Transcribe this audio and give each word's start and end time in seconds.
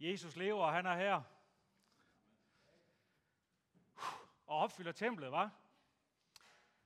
Jesus 0.00 0.36
lever, 0.36 0.64
og 0.64 0.72
han 0.72 0.86
er 0.86 0.96
her. 0.96 1.22
Og 4.46 4.58
opfylder 4.58 4.92
templet, 4.92 5.32
var? 5.32 5.50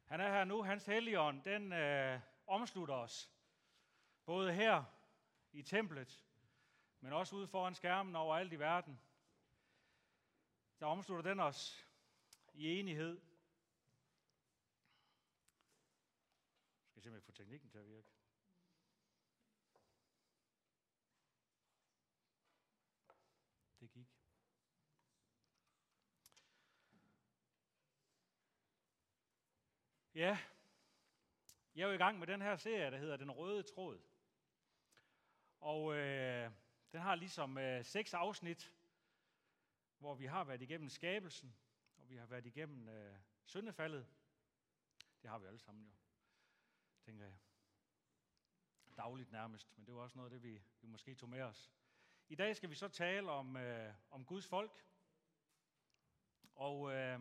Han 0.04 0.20
er 0.20 0.28
her 0.28 0.44
nu. 0.44 0.62
Hans 0.62 0.86
helligånd, 0.86 1.42
den 1.42 1.72
øh, 1.72 2.20
omslutter 2.46 2.94
os. 2.94 3.30
Både 4.24 4.52
her 4.52 4.84
i 5.52 5.62
templet, 5.62 6.24
men 7.00 7.12
også 7.12 7.36
ude 7.36 7.48
foran 7.48 7.74
skærmen 7.74 8.16
overalt 8.16 8.52
i 8.52 8.58
verden. 8.58 9.00
Der 10.80 10.86
omslutter 10.86 11.30
den 11.30 11.40
os 11.40 11.86
i 12.54 12.78
enighed. 12.78 13.20
Jeg 16.84 16.90
skal 16.90 17.02
simpelthen 17.02 17.26
få 17.26 17.32
teknikken 17.32 17.70
til 17.70 17.78
at 17.78 17.86
virke. 17.86 18.08
Det 23.80 23.90
gik. 23.90 24.08
Ja, 30.14 30.38
jeg 31.74 31.82
er 31.82 31.86
jo 31.86 31.94
i 31.94 31.96
gang 31.96 32.18
med 32.18 32.26
den 32.26 32.42
her 32.42 32.56
serie, 32.56 32.90
der 32.90 32.98
hedder 32.98 33.16
Den 33.16 33.30
Røde 33.30 33.62
Tråd. 33.62 34.00
Og 35.60 35.94
øh, 35.94 36.50
den 36.92 37.00
har 37.00 37.14
ligesom 37.14 37.58
øh, 37.58 37.84
seks 37.84 38.14
afsnit, 38.14 38.72
hvor 39.98 40.14
vi 40.14 40.26
har 40.26 40.44
været 40.44 40.62
igennem 40.62 40.88
skabelsen, 40.88 41.56
og 41.96 42.08
vi 42.08 42.16
har 42.16 42.26
været 42.26 42.46
igennem 42.46 42.88
øh, 42.88 43.16
syndefaldet. 43.44 44.06
Det 45.22 45.30
har 45.30 45.38
vi 45.38 45.46
alle 45.46 45.58
sammen 45.58 45.84
jo, 45.84 45.92
tænker 47.00 47.24
jeg. 47.24 47.36
Dagligt 48.96 49.32
nærmest, 49.32 49.76
men 49.76 49.86
det 49.86 49.94
var 49.94 50.00
også 50.00 50.18
noget 50.18 50.32
af 50.32 50.40
det, 50.40 50.42
vi, 50.42 50.62
vi 50.80 50.88
måske 50.88 51.14
tog 51.14 51.28
med 51.28 51.42
os. 51.42 51.72
I 52.28 52.34
dag 52.34 52.56
skal 52.56 52.70
vi 52.70 52.74
så 52.74 52.88
tale 52.88 53.30
om, 53.30 53.56
øh, 53.56 53.94
om 54.10 54.24
Guds 54.24 54.46
folk. 54.46 54.84
Og 56.54 56.92
øh, 56.92 57.20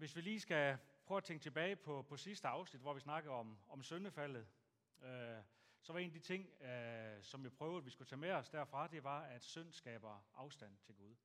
hvis 0.00 0.16
vi 0.16 0.20
lige 0.20 0.40
skal 0.40 0.78
prøve 1.06 1.18
at 1.18 1.24
tænke 1.24 1.42
tilbage 1.42 1.76
på, 1.76 2.02
på 2.02 2.16
sidste 2.16 2.48
afsnit, 2.48 2.82
hvor 2.82 2.94
vi 2.94 3.00
snakkede 3.00 3.34
om, 3.34 3.58
om 3.68 3.82
syndefaldet, 3.82 4.46
øh, 5.02 5.42
så 5.80 5.92
var 5.92 5.98
en 5.98 6.06
af 6.06 6.12
de 6.12 6.18
ting, 6.18 6.62
øh, 6.62 7.22
som 7.22 7.44
jeg 7.44 7.52
prøvede, 7.52 7.78
at 7.78 7.84
vi 7.84 7.90
skulle 7.90 8.08
tage 8.08 8.20
med 8.20 8.30
os 8.30 8.48
derfra, 8.48 8.88
det 8.88 9.04
var, 9.04 9.22
at 9.22 9.44
synd 9.44 9.72
skaber 9.72 10.26
afstand 10.34 10.78
til 10.78 10.94
Gud. 10.94 11.16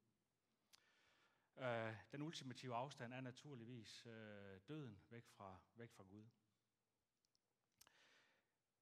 Øh, 1.57 1.93
den 2.11 2.21
ultimative 2.21 2.75
afstand 2.75 3.13
er 3.13 3.21
naturligvis 3.21 4.05
øh, 4.05 4.59
døden 4.67 4.99
væk 5.09 5.27
fra, 5.27 5.57
væk 5.75 5.91
fra 5.91 6.03
Gud. 6.03 6.25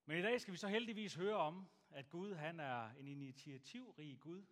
Men 0.06 0.18
i 0.18 0.22
dag 0.22 0.42
skal 0.42 0.52
vi 0.52 0.58
så 0.58 0.68
heldigvis 0.68 1.16
høre 1.16 1.38
om, 1.38 1.70
at 1.90 2.10
Gud 2.10 2.34
han 2.34 2.60
er 2.60 2.90
en 2.90 3.08
initiativrig 3.08 4.20
Gud. 4.20 4.46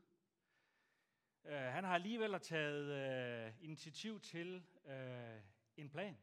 Øh, 1.43 1.61
han 1.61 1.83
har 1.83 1.93
alligevel 1.93 2.39
taget 2.39 2.85
øh, 2.85 3.63
initiativ 3.63 4.19
til 4.19 4.65
øh, 4.85 5.41
en 5.77 5.89
plan. 5.89 6.17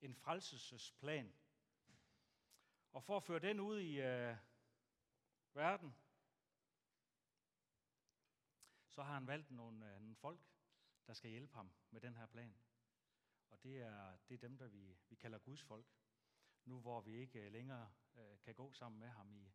En 0.00 0.14
frelselsesplan. 0.14 1.34
Og 2.92 3.04
for 3.04 3.16
at 3.16 3.22
føre 3.22 3.38
den 3.38 3.60
ud 3.60 3.80
i 3.80 4.00
øh, 4.00 4.36
verden, 5.54 5.94
så 8.88 9.02
har 9.02 9.14
han 9.14 9.26
valgt 9.26 9.50
nogle, 9.50 9.94
øh, 9.94 10.00
nogle 10.00 10.16
folk, 10.16 10.40
der 11.06 11.14
skal 11.14 11.30
hjælpe 11.30 11.54
ham 11.54 11.70
med 11.90 12.00
den 12.00 12.16
her 12.16 12.26
plan. 12.26 12.54
Og 13.50 13.62
det 13.62 13.80
er, 13.80 14.16
det 14.28 14.34
er 14.34 14.38
dem, 14.38 14.58
der 14.58 14.68
vi, 14.68 14.96
vi 15.08 15.14
kalder 15.16 15.38
Guds 15.38 15.62
folk. 15.62 15.86
Nu 16.64 16.80
hvor 16.80 17.00
vi 17.00 17.14
ikke 17.14 17.46
øh, 17.46 17.52
længere 17.52 17.92
øh, 18.16 18.38
kan 18.40 18.54
gå 18.54 18.72
sammen 18.72 19.00
med 19.00 19.08
ham 19.08 19.32
i, 19.32 19.52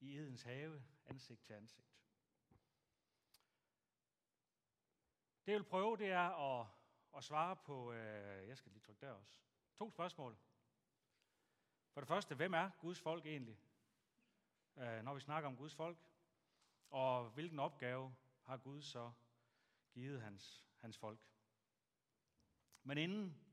i 0.00 0.18
Edens 0.18 0.42
have, 0.42 0.82
ansigt 1.06 1.42
til 1.42 1.52
ansigt. 1.52 1.88
Det 5.46 5.52
jeg 5.52 5.60
vil 5.60 5.68
prøve, 5.68 5.96
det 5.96 6.10
er 6.10 6.60
at, 6.60 6.66
at 7.16 7.24
svare 7.24 7.56
på, 7.56 7.92
øh, 7.92 8.48
jeg 8.48 8.56
skal 8.56 8.72
lige 8.72 8.82
trykke 8.82 9.06
der 9.06 9.12
også, 9.12 9.38
to 9.76 9.90
spørgsmål. 9.90 10.36
For 11.92 12.00
det 12.00 12.08
første, 12.08 12.34
hvem 12.34 12.54
er 12.54 12.70
Guds 12.80 13.00
folk 13.00 13.26
egentlig, 13.26 13.60
øh, 14.76 15.02
når 15.02 15.14
vi 15.14 15.20
snakker 15.20 15.48
om 15.48 15.56
Guds 15.56 15.74
folk? 15.74 15.98
Og 16.90 17.30
hvilken 17.30 17.58
opgave 17.58 18.14
har 18.42 18.56
Gud 18.56 18.82
så 18.82 19.12
givet 19.92 20.22
hans, 20.22 20.66
hans 20.78 20.98
folk? 20.98 21.20
Men 22.82 22.98
inden 22.98 23.50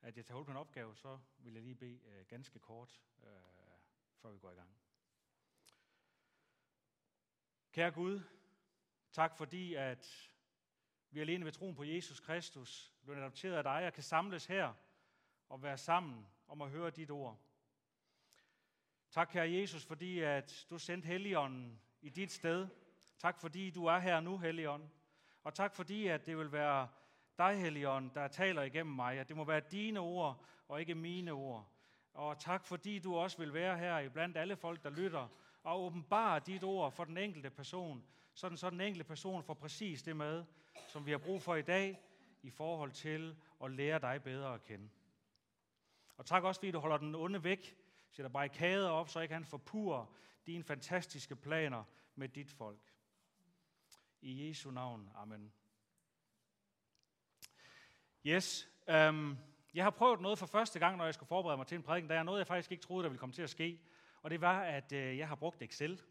at 0.00 0.16
jeg 0.16 0.26
tager 0.26 0.36
hul 0.36 0.44
på 0.44 0.50
en 0.50 0.56
opgave, 0.56 0.96
så 0.96 1.18
vil 1.38 1.52
jeg 1.52 1.62
lige 1.62 1.74
bede 1.74 2.00
øh, 2.06 2.26
ganske 2.26 2.58
kort, 2.58 3.00
øh, 3.22 3.30
før 4.16 4.30
vi 4.30 4.38
går 4.38 4.50
i 4.50 4.54
gang. 4.54 4.76
Kære 7.72 7.90
Gud, 7.90 8.20
tak 9.12 9.36
fordi, 9.36 9.74
at 9.74 10.30
vi 11.16 11.20
alene 11.20 11.44
ved 11.44 11.52
troen 11.52 11.74
på 11.74 11.84
Jesus 11.84 12.20
Kristus 12.20 12.92
blevet 13.04 13.20
adopteret 13.20 13.54
af 13.54 13.62
dig 13.62 13.86
og 13.86 13.92
kan 13.92 14.02
samles 14.02 14.46
her 14.46 14.72
og 15.48 15.62
være 15.62 15.78
sammen 15.78 16.26
om 16.48 16.62
at 16.62 16.70
høre 16.70 16.90
dit 16.90 17.10
ord. 17.10 17.38
Tak, 19.10 19.28
kære 19.32 19.50
Jesus, 19.50 19.84
fordi 19.84 20.20
at 20.20 20.66
du 20.70 20.78
sendte 20.78 21.06
Helligånden 21.06 21.80
i 22.02 22.08
dit 22.08 22.32
sted. 22.32 22.68
Tak, 23.18 23.40
fordi 23.40 23.70
du 23.70 23.84
er 23.84 23.98
her 23.98 24.20
nu, 24.20 24.38
Helligånden. 24.38 24.90
Og 25.42 25.54
tak, 25.54 25.74
fordi 25.74 26.06
at 26.06 26.26
det 26.26 26.38
vil 26.38 26.52
være 26.52 26.88
dig, 27.38 27.60
Helligånden, 27.60 28.10
der 28.14 28.28
taler 28.28 28.62
igennem 28.62 28.94
mig. 28.94 29.18
At 29.18 29.28
det 29.28 29.36
må 29.36 29.44
være 29.44 29.60
dine 29.60 30.00
ord 30.00 30.44
og 30.68 30.80
ikke 30.80 30.94
mine 30.94 31.32
ord. 31.32 31.68
Og 32.12 32.38
tak, 32.38 32.64
fordi 32.64 32.98
du 32.98 33.16
også 33.16 33.38
vil 33.38 33.54
være 33.54 33.78
her 33.78 33.98
i 33.98 34.08
blandt 34.08 34.36
alle 34.36 34.56
folk, 34.56 34.82
der 34.82 34.90
lytter 34.90 35.28
og 35.62 35.84
åbenbare 35.84 36.40
dit 36.46 36.64
ord 36.64 36.92
for 36.92 37.04
den 37.04 37.18
enkelte 37.18 37.50
person, 37.50 38.04
sådan 38.36 38.58
så 38.58 38.70
den 38.70 38.80
enkelte 38.80 39.04
person 39.04 39.42
får 39.42 39.54
præcis 39.54 40.02
det 40.02 40.16
med, 40.16 40.44
som 40.88 41.06
vi 41.06 41.10
har 41.10 41.18
brug 41.18 41.42
for 41.42 41.54
i 41.54 41.62
dag, 41.62 42.00
i 42.42 42.50
forhold 42.50 42.92
til 42.92 43.36
at 43.64 43.70
lære 43.70 43.98
dig 43.98 44.22
bedre 44.22 44.54
at 44.54 44.64
kende. 44.64 44.88
Og 46.16 46.26
tak 46.26 46.44
også, 46.44 46.60
fordi 46.60 46.70
du 46.70 46.78
holder 46.78 46.96
den 46.96 47.14
onde 47.14 47.44
væk, 47.44 47.76
sætter 48.10 48.30
barrikader 48.30 48.88
op, 48.88 49.08
så 49.08 49.20
ikke 49.20 49.34
han 49.34 49.44
forpurer 49.44 50.06
dine 50.46 50.64
fantastiske 50.64 51.36
planer 51.36 51.84
med 52.14 52.28
dit 52.28 52.50
folk. 52.50 52.92
I 54.20 54.48
Jesu 54.48 54.70
navn. 54.70 55.10
Amen. 55.14 55.52
Yes. 58.26 58.68
Øhm, 58.88 59.36
jeg 59.74 59.84
har 59.84 59.90
prøvet 59.90 60.20
noget 60.20 60.38
for 60.38 60.46
første 60.46 60.78
gang, 60.78 60.96
når 60.96 61.04
jeg 61.04 61.14
skulle 61.14 61.28
forberede 61.28 61.56
mig 61.56 61.66
til 61.66 61.76
en 61.76 61.82
prædiken. 61.82 62.10
Der 62.10 62.18
er 62.18 62.22
noget, 62.22 62.38
jeg 62.38 62.46
faktisk 62.46 62.72
ikke 62.72 62.82
troede, 62.82 63.02
der 63.02 63.08
ville 63.08 63.20
komme 63.20 63.32
til 63.32 63.42
at 63.42 63.50
ske. 63.50 63.80
Og 64.22 64.30
det 64.30 64.40
var, 64.40 64.60
at 64.60 64.92
øh, 64.92 65.18
jeg 65.18 65.28
har 65.28 65.34
brugt 65.34 65.62
Excel. 65.62 66.02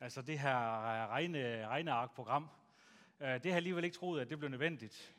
Altså 0.00 0.22
det 0.22 0.38
her 0.38 0.56
øh, 0.56 1.08
regne, 1.08 1.66
regneark-program. 1.66 2.48
Øh, 3.20 3.28
det 3.28 3.44
har 3.44 3.50
jeg 3.50 3.56
alligevel 3.56 3.84
ikke 3.84 3.96
troet, 3.96 4.20
at 4.20 4.30
det 4.30 4.38
blev 4.38 4.50
nødvendigt. 4.50 5.14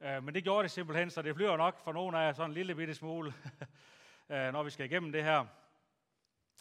Øh, 0.00 0.24
men 0.24 0.34
det 0.34 0.44
gjorde 0.44 0.62
det 0.62 0.70
simpelthen, 0.70 1.10
så 1.10 1.22
det 1.22 1.36
flyver 1.36 1.56
nok 1.56 1.78
for 1.78 1.92
nogen 1.92 2.14
af 2.14 2.26
jer 2.26 2.32
sådan 2.32 2.50
en 2.50 2.54
lille 2.54 2.74
bitte 2.74 2.94
smule, 2.94 3.34
øh, 4.32 4.52
når 4.52 4.62
vi 4.62 4.70
skal 4.70 4.86
igennem 4.86 5.12
det 5.12 5.24
her. 5.24 5.46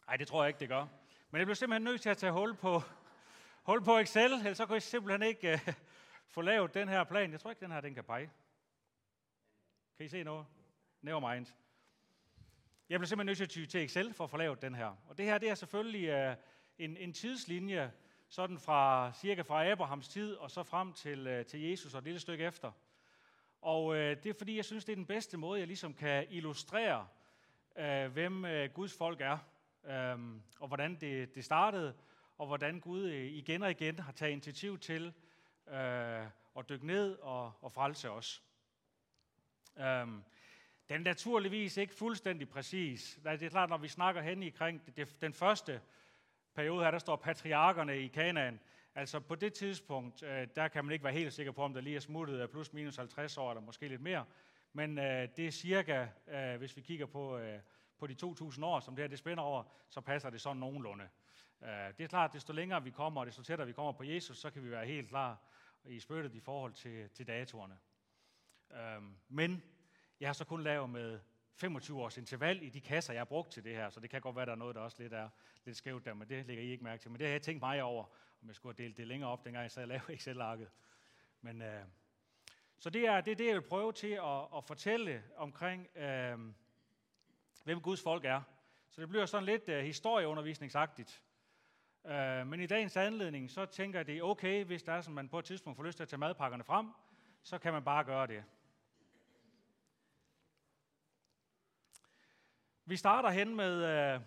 Nej, 0.07 0.17
det 0.17 0.27
tror 0.27 0.43
jeg 0.43 0.47
ikke, 0.47 0.59
det 0.59 0.69
gør. 0.69 0.87
Men 1.31 1.39
jeg 1.39 1.47
blev 1.47 1.55
simpelthen 1.55 1.83
nødt 1.83 2.01
til 2.01 2.09
at 2.09 2.17
tage 2.17 2.31
hul 2.31 2.55
på, 2.55 2.81
hul 3.69 3.83
på 3.83 3.97
Excel, 3.97 4.33
ellers 4.33 4.57
så 4.57 4.65
kunne 4.65 4.73
jeg 4.73 4.81
simpelthen 4.81 5.23
ikke 5.23 5.51
øh, 5.51 5.73
få 6.35 6.41
lavet 6.41 6.73
den 6.73 6.89
her 6.89 7.03
plan. 7.03 7.31
Jeg 7.31 7.39
tror 7.39 7.49
ikke, 7.49 7.59
den 7.59 7.71
her 7.71 7.81
den 7.81 7.93
kan 7.93 8.03
pege. 8.03 8.29
Kan 9.97 10.05
I 10.05 10.09
se 10.09 10.23
noget? 10.23 10.45
Never 11.01 11.33
mind. 11.33 11.45
Jeg 12.89 12.99
blev 12.99 13.07
simpelthen 13.07 13.25
nødt 13.25 13.37
til 13.37 13.43
at 13.43 13.49
ty 13.49 13.65
til 13.65 13.83
Excel 13.83 14.13
for 14.13 14.23
at 14.23 14.29
få 14.29 14.37
lavet 14.37 14.61
den 14.61 14.75
her. 14.75 14.95
Og 15.07 15.17
det 15.17 15.25
her 15.25 15.37
det 15.37 15.49
er 15.49 15.55
selvfølgelig 15.55 16.07
øh, 16.07 16.35
en, 16.81 16.97
en 16.97 17.13
tidslinje, 17.13 17.91
sådan 18.29 18.59
fra 18.59 19.11
cirka 19.13 19.41
fra 19.41 19.71
Abrahams 19.71 20.07
tid 20.07 20.33
og 20.33 20.51
så 20.51 20.63
frem 20.63 20.93
til, 20.93 21.27
øh, 21.27 21.45
til 21.45 21.61
Jesus 21.61 21.93
og 21.93 21.97
et 21.97 22.03
lille 22.03 22.19
stykke 22.19 22.43
efter. 22.43 22.71
Og 23.61 23.95
øh, 23.95 24.23
det 24.23 24.29
er 24.29 24.33
fordi, 24.33 24.55
jeg 24.55 24.65
synes, 24.65 24.85
det 24.85 24.91
er 24.91 24.95
den 24.95 25.05
bedste 25.05 25.37
måde, 25.37 25.59
jeg 25.59 25.67
ligesom 25.67 25.93
kan 25.93 26.27
illustrere, 26.29 27.07
øh, 27.77 28.11
hvem 28.11 28.45
øh, 28.45 28.69
Guds 28.73 28.97
folk 28.97 29.21
er, 29.21 29.37
øh, 29.85 30.19
og 30.59 30.67
hvordan 30.67 30.95
det, 30.95 31.35
det 31.35 31.45
startede, 31.45 31.93
og 32.37 32.47
hvordan 32.47 32.79
Gud 32.79 33.03
øh, 33.03 33.25
igen 33.25 33.63
og 33.63 33.71
igen 33.71 33.99
har 33.99 34.11
taget 34.11 34.31
initiativ 34.31 34.79
til 34.79 35.13
øh, 35.67 36.25
at 36.57 36.69
dykke 36.69 36.87
ned 36.87 37.17
og, 37.17 37.53
og 37.61 37.71
frelse 37.71 38.11
os. 38.11 38.43
Øh, 39.77 40.07
den 40.89 40.99
er 40.99 41.03
naturligvis 41.03 41.77
ikke 41.77 41.93
fuldstændig 41.93 42.49
præcis. 42.49 43.19
Det 43.23 43.43
er 43.43 43.49
klart, 43.49 43.69
når 43.69 43.77
vi 43.77 43.87
snakker 43.87 44.21
hen 44.21 44.43
i 44.43 44.49
kring 44.49 44.95
det 44.95 45.21
den 45.21 45.33
første 45.33 45.81
periode 46.55 46.83
her, 46.83 46.91
der 46.91 46.99
står 46.99 47.15
patriarkerne 47.15 47.99
i 47.99 48.07
Kanaan. 48.07 48.59
Altså 48.95 49.19
på 49.19 49.35
det 49.35 49.53
tidspunkt, 49.53 50.23
øh, 50.23 50.47
der 50.55 50.67
kan 50.67 50.85
man 50.85 50.91
ikke 50.93 51.03
være 51.03 51.13
helt 51.13 51.33
sikker 51.33 51.51
på, 51.51 51.63
om 51.63 51.73
der 51.73 51.81
lige 51.81 51.95
er 51.95 51.99
smuttet 51.99 52.49
plus 52.49 52.73
minus 52.73 52.95
50 52.95 53.37
år, 53.37 53.51
eller 53.51 53.61
måske 53.61 53.87
lidt 53.87 54.01
mere. 54.01 54.25
Men 54.73 54.97
øh, 54.97 55.27
det 55.35 55.47
er 55.47 55.51
cirka, 55.51 56.07
øh, 56.27 56.57
hvis 56.57 56.77
vi 56.77 56.81
kigger 56.81 57.05
på, 57.05 57.37
øh, 57.37 57.59
på 57.99 58.07
de 58.07 58.15
2.000 58.23 58.65
år, 58.65 58.79
som 58.79 58.95
det 58.95 59.03
her 59.03 59.09
det 59.09 59.19
spænder 59.19 59.43
over, 59.43 59.63
så 59.89 60.01
passer 60.01 60.29
det 60.29 60.41
sådan 60.41 60.57
nogenlunde. 60.57 61.09
Øh, 61.63 61.69
det 61.97 62.03
er 62.03 62.07
klart, 62.07 62.29
at 62.29 62.33
desto 62.33 62.53
længere 62.53 62.83
vi 62.83 62.91
kommer, 62.91 63.21
og 63.21 63.27
desto 63.27 63.43
tættere 63.43 63.67
vi 63.67 63.73
kommer 63.73 63.91
på 63.91 64.03
Jesus, 64.03 64.37
så 64.37 64.49
kan 64.49 64.63
vi 64.63 64.71
være 64.71 64.85
helt 64.85 65.09
klar 65.09 65.37
i 65.85 65.99
spyttet 65.99 66.35
i 66.35 66.39
forhold 66.39 66.73
til, 66.73 67.09
til 67.09 67.27
datorerne. 67.27 67.77
Øh, 68.71 69.03
men 69.29 69.63
jeg 70.19 70.29
har 70.29 70.33
så 70.33 70.45
kun 70.45 70.63
lavet 70.63 70.89
med 70.89 71.19
25 71.55 72.01
års 72.01 72.17
interval 72.17 72.63
i 72.63 72.69
de 72.69 72.81
kasser, 72.81 73.13
jeg 73.13 73.19
har 73.19 73.25
brugt 73.25 73.51
til 73.51 73.63
det 73.63 73.75
her, 73.75 73.89
så 73.89 73.99
det 73.99 74.09
kan 74.09 74.21
godt 74.21 74.35
være, 74.35 74.45
der 74.45 74.51
er 74.51 74.55
noget, 74.55 74.75
der 74.75 74.81
også 74.81 74.97
lidt 74.99 75.13
er 75.13 75.29
lidt 75.65 75.77
skævt 75.77 76.05
der, 76.05 76.13
men 76.13 76.29
det 76.29 76.45
lægger 76.45 76.63
I 76.63 76.67
ikke 76.67 76.83
mærke 76.83 77.01
til. 77.01 77.11
Men 77.11 77.19
det 77.19 77.27
har 77.27 77.31
jeg 77.31 77.41
tænkt 77.41 77.61
mig 77.61 77.83
over, 77.83 78.03
om 78.41 78.47
jeg 78.47 78.55
skulle 78.55 78.75
have 78.77 78.83
delt 78.83 78.97
det 78.97 79.07
længere 79.07 79.29
op, 79.29 79.45
dengang 79.45 79.63
jeg 79.63 79.71
sad 79.71 79.81
og 79.81 79.87
lavede 79.87 80.13
Excel-arket. 80.15 80.69
Men, 81.41 81.61
øh, 81.61 81.83
så 82.79 82.89
det 82.89 83.07
er, 83.07 83.21
det 83.21 83.31
er 83.31 83.35
det, 83.35 83.47
jeg 83.47 83.55
vil 83.55 83.61
prøve 83.61 83.93
til 83.93 84.07
at, 84.07 84.57
at 84.57 84.63
fortælle 84.63 85.23
omkring, 85.37 85.97
øh, 85.97 86.39
hvem 87.63 87.81
Guds 87.81 88.01
folk 88.01 88.25
er. 88.25 88.41
Så 88.89 89.01
det 89.01 89.09
bliver 89.09 89.25
sådan 89.25 89.45
lidt 89.45 89.69
øh, 89.69 89.83
historieundervisningsagtigt. 89.83 91.23
Øh, 92.05 92.47
men 92.47 92.59
i 92.59 92.65
dagens 92.65 92.97
anledning, 92.97 93.51
så 93.51 93.65
tænker 93.65 93.99
jeg, 93.99 94.07
det 94.07 94.17
er 94.17 94.23
okay, 94.23 94.65
hvis 94.65 94.83
der 94.83 94.93
er, 94.93 95.01
som 95.01 95.13
man 95.13 95.29
på 95.29 95.39
et 95.39 95.45
tidspunkt 95.45 95.77
får 95.77 95.83
lyst 95.83 95.97
til 95.97 96.03
at 96.03 96.09
tage 96.09 96.19
madpakkerne 96.19 96.63
frem, 96.63 96.87
så 97.43 97.57
kan 97.57 97.73
man 97.73 97.83
bare 97.83 98.03
gøre 98.03 98.27
det. 98.27 98.43
Vi 102.91 102.97
starter 102.97 103.29
hen 103.29 103.55
med, 103.55 103.73
øh, 103.83 104.21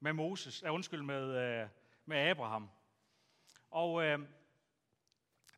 med 0.00 0.12
Moses, 0.12 0.62
uh, 0.62 0.74
undskyld, 0.74 1.02
med, 1.02 1.24
uh, 1.62 1.68
med 2.04 2.16
Abraham. 2.16 2.70
Og 3.70 4.04
øh, 4.04 4.18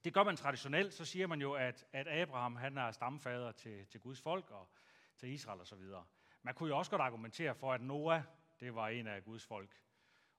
det 0.04 0.14
gør 0.14 0.22
man 0.22 0.36
traditionelt, 0.36 0.94
så 0.94 1.04
siger 1.04 1.26
man 1.26 1.40
jo, 1.40 1.52
at, 1.52 1.86
at 1.92 2.08
Abraham 2.08 2.56
han 2.56 2.78
er 2.78 2.90
stamfader 2.90 3.52
til, 3.52 3.86
til 3.86 4.00
Guds 4.00 4.20
folk 4.20 4.50
og 4.50 4.68
til 5.16 5.28
Israel 5.28 5.60
osv. 5.60 5.82
Man 6.42 6.54
kunne 6.54 6.68
jo 6.68 6.78
også 6.78 6.90
godt 6.90 7.02
argumentere 7.02 7.54
for, 7.54 7.72
at 7.72 7.80
Noah, 7.80 8.22
det 8.60 8.74
var 8.74 8.88
en 8.88 9.06
af 9.06 9.24
Guds 9.24 9.46
folk, 9.46 9.82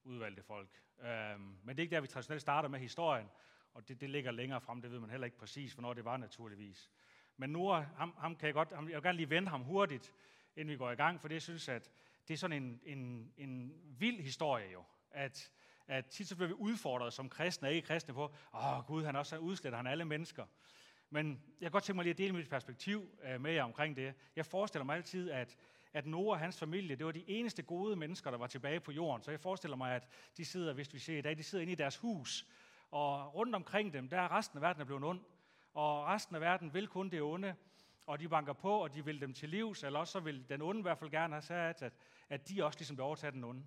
udvalgte 0.03 0.43
folk. 0.43 0.81
Øhm, 1.01 1.57
men 1.63 1.67
det 1.67 1.79
er 1.79 1.83
ikke 1.83 1.95
der, 1.95 2.01
vi 2.01 2.07
traditionelt 2.07 2.41
starter 2.41 2.69
med 2.69 2.79
historien, 2.79 3.29
og 3.73 3.87
det, 3.87 4.01
det 4.01 4.09
ligger 4.09 4.31
længere 4.31 4.61
frem, 4.61 4.81
det 4.81 4.91
ved 4.91 4.99
man 4.99 5.09
heller 5.09 5.25
ikke 5.25 5.37
præcis, 5.37 5.73
hvornår 5.73 5.93
det 5.93 6.05
var 6.05 6.17
naturligvis. 6.17 6.91
Men 7.37 7.49
Noah, 7.49 7.85
ham, 7.97 8.15
ham 8.17 8.35
kan 8.35 8.45
jeg 8.45 8.53
godt, 8.53 8.71
ham, 8.71 8.89
jeg 8.89 8.95
vil 8.95 9.03
gerne 9.03 9.17
lige 9.17 9.29
vende 9.29 9.49
ham 9.49 9.61
hurtigt, 9.61 10.13
inden 10.55 10.71
vi 10.71 10.77
går 10.77 10.91
i 10.91 10.95
gang, 10.95 11.21
for 11.21 11.27
det 11.27 11.35
jeg 11.35 11.41
synes, 11.41 11.69
at 11.69 11.91
det 12.27 12.33
er 12.33 12.37
sådan 12.37 12.63
en, 12.63 12.81
en, 12.83 13.31
en 13.37 13.73
vild 13.99 14.19
historie 14.19 14.71
jo, 14.71 14.83
at, 15.11 15.51
at 15.87 16.05
tit 16.05 16.27
så 16.27 16.35
bliver 16.35 16.47
vi 16.47 16.53
udfordret 16.53 17.13
som 17.13 17.29
kristne 17.29 17.67
og 17.67 17.73
ikke 17.73 17.87
kristne 17.87 18.13
på, 18.13 18.23
åh 18.53 18.77
oh, 18.77 18.85
Gud, 18.85 19.03
han 19.03 19.15
også 19.15 19.37
udsletter 19.37 19.77
han 19.77 19.87
alle 19.87 20.05
mennesker. 20.05 20.45
Men 21.09 21.41
jeg 21.61 21.65
kan 21.65 21.71
godt 21.71 21.83
tænke 21.83 21.95
mig 21.95 22.03
lige 22.03 22.11
at 22.11 22.17
dele 22.17 22.33
mit 22.33 22.49
perspektiv 22.49 23.09
øh, 23.23 23.41
med 23.41 23.51
jer 23.51 23.63
omkring 23.63 23.95
det. 23.95 24.13
Jeg 24.35 24.45
forestiller 24.45 24.85
mig 24.85 24.95
altid, 24.95 25.31
at, 25.31 25.57
at 25.93 26.05
Noah 26.05 26.27
og 26.27 26.39
hans 26.39 26.59
familie, 26.59 26.95
det 26.95 27.05
var 27.05 27.11
de 27.11 27.29
eneste 27.29 27.63
gode 27.63 27.95
mennesker, 27.95 28.31
der 28.31 28.37
var 28.37 28.47
tilbage 28.47 28.79
på 28.79 28.91
jorden. 28.91 29.23
Så 29.23 29.31
jeg 29.31 29.39
forestiller 29.39 29.77
mig, 29.77 29.95
at 29.95 30.07
de 30.37 30.45
sidder, 30.45 30.73
hvis 30.73 30.93
vi 30.93 30.99
ser 30.99 31.17
i 31.17 31.21
dag, 31.21 31.37
de 31.37 31.43
sidder 31.43 31.61
inde 31.61 31.73
i 31.73 31.75
deres 31.75 31.97
hus, 31.97 32.45
og 32.91 33.35
rundt 33.35 33.55
omkring 33.55 33.93
dem, 33.93 34.09
der 34.09 34.21
er 34.21 34.31
resten 34.31 34.57
af 34.57 34.61
verden 34.61 34.81
er 34.81 34.85
blevet 34.85 35.03
ond. 35.03 35.21
Og 35.73 36.05
resten 36.05 36.35
af 36.35 36.41
verden 36.41 36.73
vil 36.73 36.87
kun 36.87 37.09
det 37.09 37.21
onde, 37.21 37.55
og 38.09 38.19
de 38.19 38.29
banker 38.29 38.53
på, 38.53 38.77
og 38.77 38.93
de 38.93 39.05
vil 39.05 39.21
dem 39.21 39.33
til 39.33 39.49
livs, 39.49 39.83
eller 39.83 39.99
også 39.99 40.11
så 40.11 40.19
vil 40.19 40.49
den 40.49 40.61
onde 40.61 40.79
i 40.79 40.81
hvert 40.81 40.97
fald 40.97 41.11
gerne 41.11 41.33
have 41.33 41.41
sagt, 41.41 41.81
at, 41.81 41.93
at 42.29 42.49
de 42.49 42.65
også 42.65 42.79
ligesom 42.79 42.97
vil 42.97 43.03
overtage 43.03 43.31
den 43.31 43.43
onde. 43.43 43.63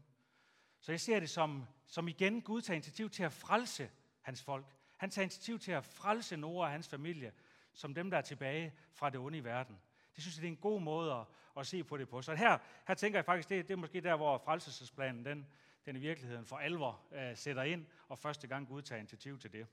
Så 0.81 0.93
jeg 0.93 1.01
ser 1.01 1.21
det 1.21 1.31
som, 1.31 1.67
som 1.87 2.09
igen 2.09 2.43
Gud 2.43 2.63
tager 2.63 2.75
initiativ 2.75 3.11
til 3.11 3.23
at 3.23 3.33
frelse 3.33 3.91
hans 4.21 4.43
folk. 4.43 4.67
Han 4.97 5.11
tager 5.11 5.23
initiativ 5.23 5.59
til 5.59 5.73
at 5.73 5.85
frelse 5.85 6.37
Nora 6.37 6.67
og 6.67 6.73
hans 6.73 6.89
familie, 6.89 7.33
som 7.73 7.95
dem, 7.95 8.11
der 8.11 8.19
er 8.19 8.23
tilbage 8.23 8.75
fra 8.93 9.11
det 9.11 9.21
onde 9.21 9.39
i 9.39 9.45
verden. 9.45 9.81
Det 10.15 10.23
synes 10.23 10.37
jeg, 10.37 10.43
det 10.43 10.49
er 10.49 10.53
en 10.53 10.57
god 10.57 10.81
måde 10.81 11.13
at, 11.13 11.25
at 11.57 11.67
se 11.67 11.85
på 11.85 11.97
det 11.97 12.09
på. 12.09 12.23
Så 12.23 12.35
her, 12.35 12.59
her 12.87 12.95
tænker 12.95 13.19
jeg 13.19 13.25
faktisk, 13.25 13.49
det, 13.49 13.69
det 13.69 13.75
er 13.75 13.79
måske 13.79 14.01
der, 14.01 14.17
hvor 14.17 14.39
frelsesplanen, 14.39 15.25
den, 15.25 15.47
den 15.87 15.97
i 15.97 15.99
virkeligheden 15.99 16.47
for 16.47 16.57
alvor 16.57 17.01
uh, 17.11 17.19
sætter 17.35 17.63
ind, 17.63 17.87
og 18.09 18.19
første 18.19 18.47
gang 18.47 18.69
Gud 18.69 18.83
tager 18.83 18.99
initiativ 18.99 19.39
til 19.39 19.53
det. 19.53 19.67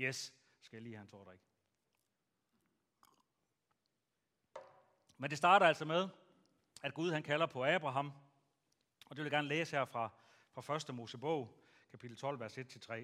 Yes, 0.00 0.34
skal 0.60 0.76
jeg 0.76 0.82
lige 0.82 0.96
have 0.96 1.02
en 1.02 1.08
tårdrik. 1.08 1.45
Men 5.18 5.30
det 5.30 5.38
starter 5.38 5.66
altså 5.66 5.84
med, 5.84 6.08
at 6.82 6.94
Gud 6.94 7.12
han 7.12 7.22
kalder 7.22 7.46
på 7.46 7.64
Abraham, 7.64 8.12
og 9.06 9.16
det 9.16 9.24
vil 9.24 9.24
jeg 9.24 9.30
gerne 9.30 9.48
læse 9.48 9.76
her 9.76 9.84
fra, 9.84 10.10
fra 10.52 10.76
1. 10.90 10.94
Mosebog, 10.94 11.62
kapitel 11.90 12.16
12, 12.16 12.40
vers 12.40 12.58
1-3. 12.58 12.94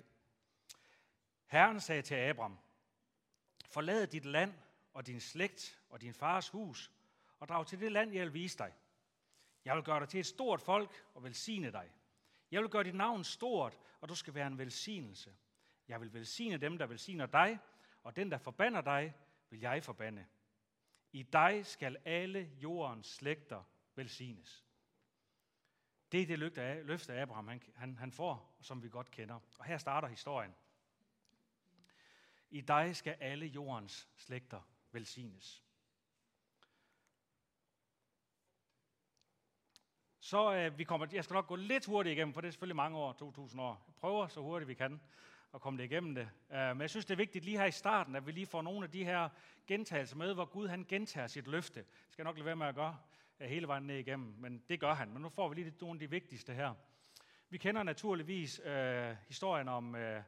Herren 1.46 1.80
sagde 1.80 2.02
til 2.02 2.14
Abraham, 2.14 2.58
forlad 3.66 4.06
dit 4.06 4.24
land 4.24 4.54
og 4.94 5.06
din 5.06 5.20
slægt 5.20 5.80
og 5.88 6.00
din 6.00 6.14
fars 6.14 6.48
hus, 6.48 6.90
og 7.40 7.48
drag 7.48 7.66
til 7.66 7.80
det 7.80 7.92
land, 7.92 8.12
jeg 8.12 8.24
vil 8.24 8.34
vise 8.34 8.58
dig. 8.58 8.72
Jeg 9.64 9.76
vil 9.76 9.84
gøre 9.84 10.00
dig 10.00 10.08
til 10.08 10.20
et 10.20 10.26
stort 10.26 10.60
folk 10.60 11.04
og 11.14 11.24
velsigne 11.24 11.72
dig. 11.72 11.90
Jeg 12.50 12.62
vil 12.62 12.70
gøre 12.70 12.84
dit 12.84 12.94
navn 12.94 13.24
stort, 13.24 13.78
og 14.00 14.08
du 14.08 14.14
skal 14.14 14.34
være 14.34 14.46
en 14.46 14.58
velsignelse. 14.58 15.34
Jeg 15.88 16.00
vil 16.00 16.14
velsigne 16.14 16.56
dem, 16.56 16.78
der 16.78 16.86
velsigner 16.86 17.26
dig, 17.26 17.58
og 18.02 18.16
den, 18.16 18.30
der 18.30 18.38
forbander 18.38 18.80
dig, 18.80 19.14
vil 19.50 19.60
jeg 19.60 19.84
forbande. 19.84 20.26
I 21.12 21.22
dig 21.22 21.66
skal 21.66 21.96
alle 22.04 22.50
jordens 22.62 23.06
slægter 23.06 23.62
velsignes. 23.94 24.64
Det 26.12 26.22
er 26.22 26.26
det 26.26 26.38
løfte 26.38 26.82
løfte 26.82 27.14
Abraham, 27.14 27.48
han, 27.48 27.62
han, 27.74 27.98
han 27.98 28.12
får, 28.12 28.56
som 28.60 28.82
vi 28.82 28.88
godt 28.88 29.10
kender. 29.10 29.40
Og 29.58 29.64
her 29.64 29.78
starter 29.78 30.08
historien. 30.08 30.54
I 32.50 32.60
dig 32.60 32.96
skal 32.96 33.16
alle 33.20 33.46
jordens 33.46 34.08
slægter 34.16 34.60
velsignes. 34.92 35.64
Så 40.20 40.54
øh, 40.54 40.78
vi 40.78 40.84
kommer, 40.84 41.06
jeg 41.12 41.24
skal 41.24 41.34
nok 41.34 41.46
gå 41.46 41.56
lidt 41.56 41.86
hurtigt 41.86 42.12
igennem, 42.12 42.34
for 42.34 42.40
det 42.40 42.48
er 42.48 42.52
selvfølgelig 42.52 42.76
mange 42.76 42.98
år, 42.98 43.12
2000 43.12 43.60
år. 43.60 43.84
Jeg 43.86 43.94
prøver 43.94 44.28
så 44.28 44.40
hurtigt 44.40 44.68
vi 44.68 44.74
kan 44.74 45.00
at 45.54 45.60
komme 45.60 45.78
det 45.78 45.84
igennem 45.84 46.14
det. 46.14 46.28
Øh, 46.52 46.58
men 46.58 46.80
jeg 46.80 46.90
synes, 46.90 47.04
det 47.04 47.14
er 47.14 47.16
vigtigt 47.16 47.44
lige 47.44 47.58
her 47.58 47.64
i 47.64 47.70
starten, 47.70 48.16
at 48.16 48.26
vi 48.26 48.32
lige 48.32 48.46
får 48.46 48.62
nogle 48.62 48.84
af 48.84 48.90
de 48.90 49.04
her 49.04 49.28
gentagelser 49.66 50.16
med, 50.16 50.34
hvor 50.34 50.44
Gud 50.44 50.68
han 50.68 50.84
gentager 50.84 51.26
sit 51.26 51.46
løfte. 51.46 51.80
Det 51.80 51.88
skal 52.10 52.22
jeg 52.22 52.24
nok 52.24 52.36
lade 52.36 52.46
være 52.46 52.56
med 52.56 52.66
at 52.66 52.74
gøre 52.74 52.98
øh, 53.40 53.48
hele 53.48 53.68
vejen 53.68 53.86
ned 53.86 53.98
igennem, 53.98 54.34
men 54.38 54.62
det 54.68 54.80
gør 54.80 54.94
han. 54.94 55.12
Men 55.12 55.22
nu 55.22 55.28
får 55.28 55.48
vi 55.48 55.54
lige 55.54 55.72
nogle 55.80 55.96
af 55.96 56.00
de 56.00 56.10
vigtigste 56.10 56.54
her. 56.54 56.74
Vi 57.48 57.58
kender 57.58 57.82
naturligvis 57.82 58.60
øh, 58.64 59.16
historien 59.28 59.68
om, 59.68 59.94
øh, 59.94 60.22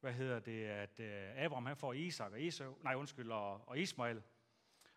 hvad 0.00 0.12
hedder 0.12 0.38
det, 0.38 0.64
at 0.64 1.00
øh, 1.00 1.44
Abraham 1.44 1.66
han 1.66 1.76
får 1.76 1.92
Isak 1.92 2.32
og 2.32 2.42
Esau, 2.42 2.76
nej 2.82 2.94
undskyld, 2.94 3.30
og, 3.30 3.68
og 3.68 3.78
Ismael. 3.78 4.22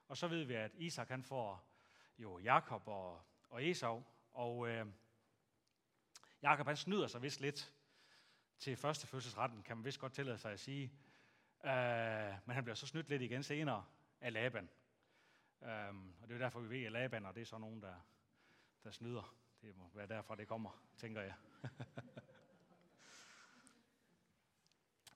Og 0.07 0.17
så 0.17 0.27
ved 0.27 0.43
vi, 0.43 0.53
at 0.53 0.71
Isak 0.75 1.09
han 1.09 1.23
får 1.23 1.69
jo 2.17 2.39
Jakob 2.39 2.87
og, 2.87 3.21
og 3.49 3.65
Esau. 3.65 4.03
Og 4.31 4.69
øh, 4.69 4.85
Jakob 6.41 6.67
han 6.67 6.77
snyder 6.77 7.07
sig 7.07 7.21
vist 7.21 7.41
lidt 7.41 7.73
til 8.59 8.75
første 8.75 9.07
fødselsretten, 9.07 9.63
kan 9.63 9.77
man 9.77 9.85
vist 9.85 9.99
godt 9.99 10.13
tillade 10.13 10.37
sig 10.37 10.51
at 10.51 10.59
sige. 10.59 10.93
Øh, 11.65 12.33
men 12.45 12.55
han 12.55 12.63
bliver 12.63 12.75
så 12.75 12.87
snydt 12.87 13.09
lidt 13.09 13.21
igen 13.21 13.43
senere 13.43 13.85
af 14.21 14.33
Laban. 14.33 14.69
Øh, 15.63 15.95
og 16.21 16.27
det 16.27 16.33
er 16.33 16.37
derfor, 16.37 16.59
vi 16.59 16.69
ved, 16.69 16.85
at 16.85 16.91
Laban, 16.91 17.25
og 17.25 17.35
det 17.35 17.41
er 17.41 17.45
så 17.45 17.57
nogen, 17.57 17.81
der, 17.81 17.93
der 18.83 18.91
snyder. 18.91 19.35
Det 19.61 19.77
må 19.77 19.89
være 19.93 20.07
derfor, 20.07 20.35
det 20.35 20.47
kommer, 20.47 20.83
tænker 20.97 21.21
jeg. 21.21 21.33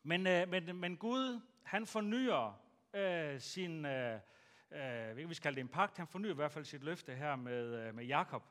men, 0.03 0.27
øh, 0.27 0.49
men, 0.49 0.75
men 0.75 0.97
Gud, 0.97 1.41
han 1.63 1.85
fornyer 1.85 2.61
øh, 2.93 3.39
sin, 3.39 3.85
øh, 3.85 4.19
øh, 4.71 5.17
vi 5.17 5.33
skal 5.33 5.43
kalde 5.43 5.55
det 5.55 5.61
en 5.61 5.69
pagt, 5.69 5.97
han 5.97 6.07
fornyer 6.07 6.31
i 6.31 6.35
hvert 6.35 6.51
fald 6.51 6.65
sit 6.65 6.83
løfte 6.83 7.15
her 7.15 7.35
med, 7.35 7.87
øh, 7.87 7.95
med 7.95 8.05
Jakob, 8.05 8.43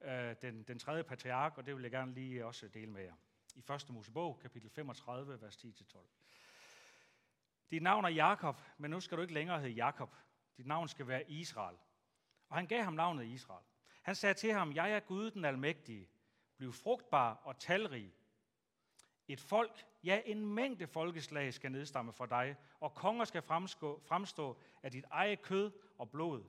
øh, 0.00 0.36
den, 0.42 0.62
den 0.62 0.78
tredje 0.78 1.04
patriark, 1.04 1.58
og 1.58 1.66
det 1.66 1.74
vil 1.74 1.82
jeg 1.82 1.90
gerne 1.90 2.14
lige 2.14 2.46
også 2.46 2.68
dele 2.68 2.90
med 2.90 3.02
jer 3.02 3.14
i 3.58 3.72
1. 3.72 3.90
Mosebog, 3.90 4.38
kapitel 4.38 4.70
35, 4.70 5.40
vers 5.40 5.56
10-12. 5.56 5.98
Dit 7.70 7.82
navn 7.82 8.04
er 8.04 8.08
Jakob, 8.08 8.60
men 8.78 8.90
nu 8.90 9.00
skal 9.00 9.16
du 9.16 9.22
ikke 9.22 9.34
længere 9.34 9.60
hedde 9.60 9.74
Jakob. 9.74 10.14
Dit 10.56 10.66
navn 10.66 10.88
skal 10.88 11.06
være 11.06 11.30
Israel. 11.30 11.76
Og 12.48 12.56
han 12.56 12.66
gav 12.66 12.82
ham 12.82 12.92
navnet 12.92 13.24
Israel. 13.24 13.64
Han 14.02 14.14
sagde 14.14 14.34
til 14.34 14.52
ham, 14.52 14.72
jeg 14.72 14.92
er 14.92 15.00
Gud 15.00 15.30
den 15.30 15.44
almægtige. 15.44 16.08
Bliv 16.56 16.72
frugtbar 16.72 17.34
og 17.34 17.58
talrig. 17.58 18.14
Et 19.28 19.40
folk, 19.40 19.86
ja 20.04 20.22
en 20.24 20.46
mængde 20.46 20.86
folkeslag 20.86 21.54
skal 21.54 21.72
nedstamme 21.72 22.12
for 22.12 22.26
dig, 22.26 22.56
og 22.80 22.94
konger 22.94 23.24
skal 23.24 23.42
fremstå, 23.42 24.00
fremstå 24.06 24.60
af 24.82 24.90
dit 24.90 25.04
eget 25.10 25.42
kød 25.42 25.72
og 25.98 26.10
blod. 26.10 26.44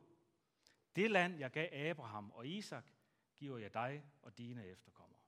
Det 0.95 1.11
land, 1.11 1.39
jeg 1.39 1.51
gav 1.51 1.89
Abraham 1.89 2.31
og 2.31 2.47
Isak, 2.47 2.85
giver 3.35 3.57
jeg 3.57 3.73
dig 3.73 4.03
og 4.21 4.37
dine 4.37 4.65
efterkommere. 4.65 5.18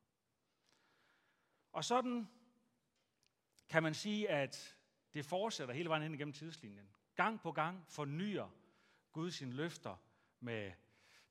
Og 1.72 1.86
sådan 1.86 2.30
kan 3.70 3.84
man 3.84 3.94
sige, 3.94 4.30
at 4.30 4.78
det 5.14 5.26
fortsætter 5.26 5.74
hele 5.74 5.90
vejen 5.90 6.04
ind 6.04 6.16
igennem 6.16 6.34
tidslinjen. 6.34 6.90
Gang 7.16 7.42
på 7.42 7.52
gang 7.52 7.88
fornyer 7.88 8.50
Gud 9.12 9.32
sine 9.32 9.54
løfter 9.54 9.96
med, 10.40 10.72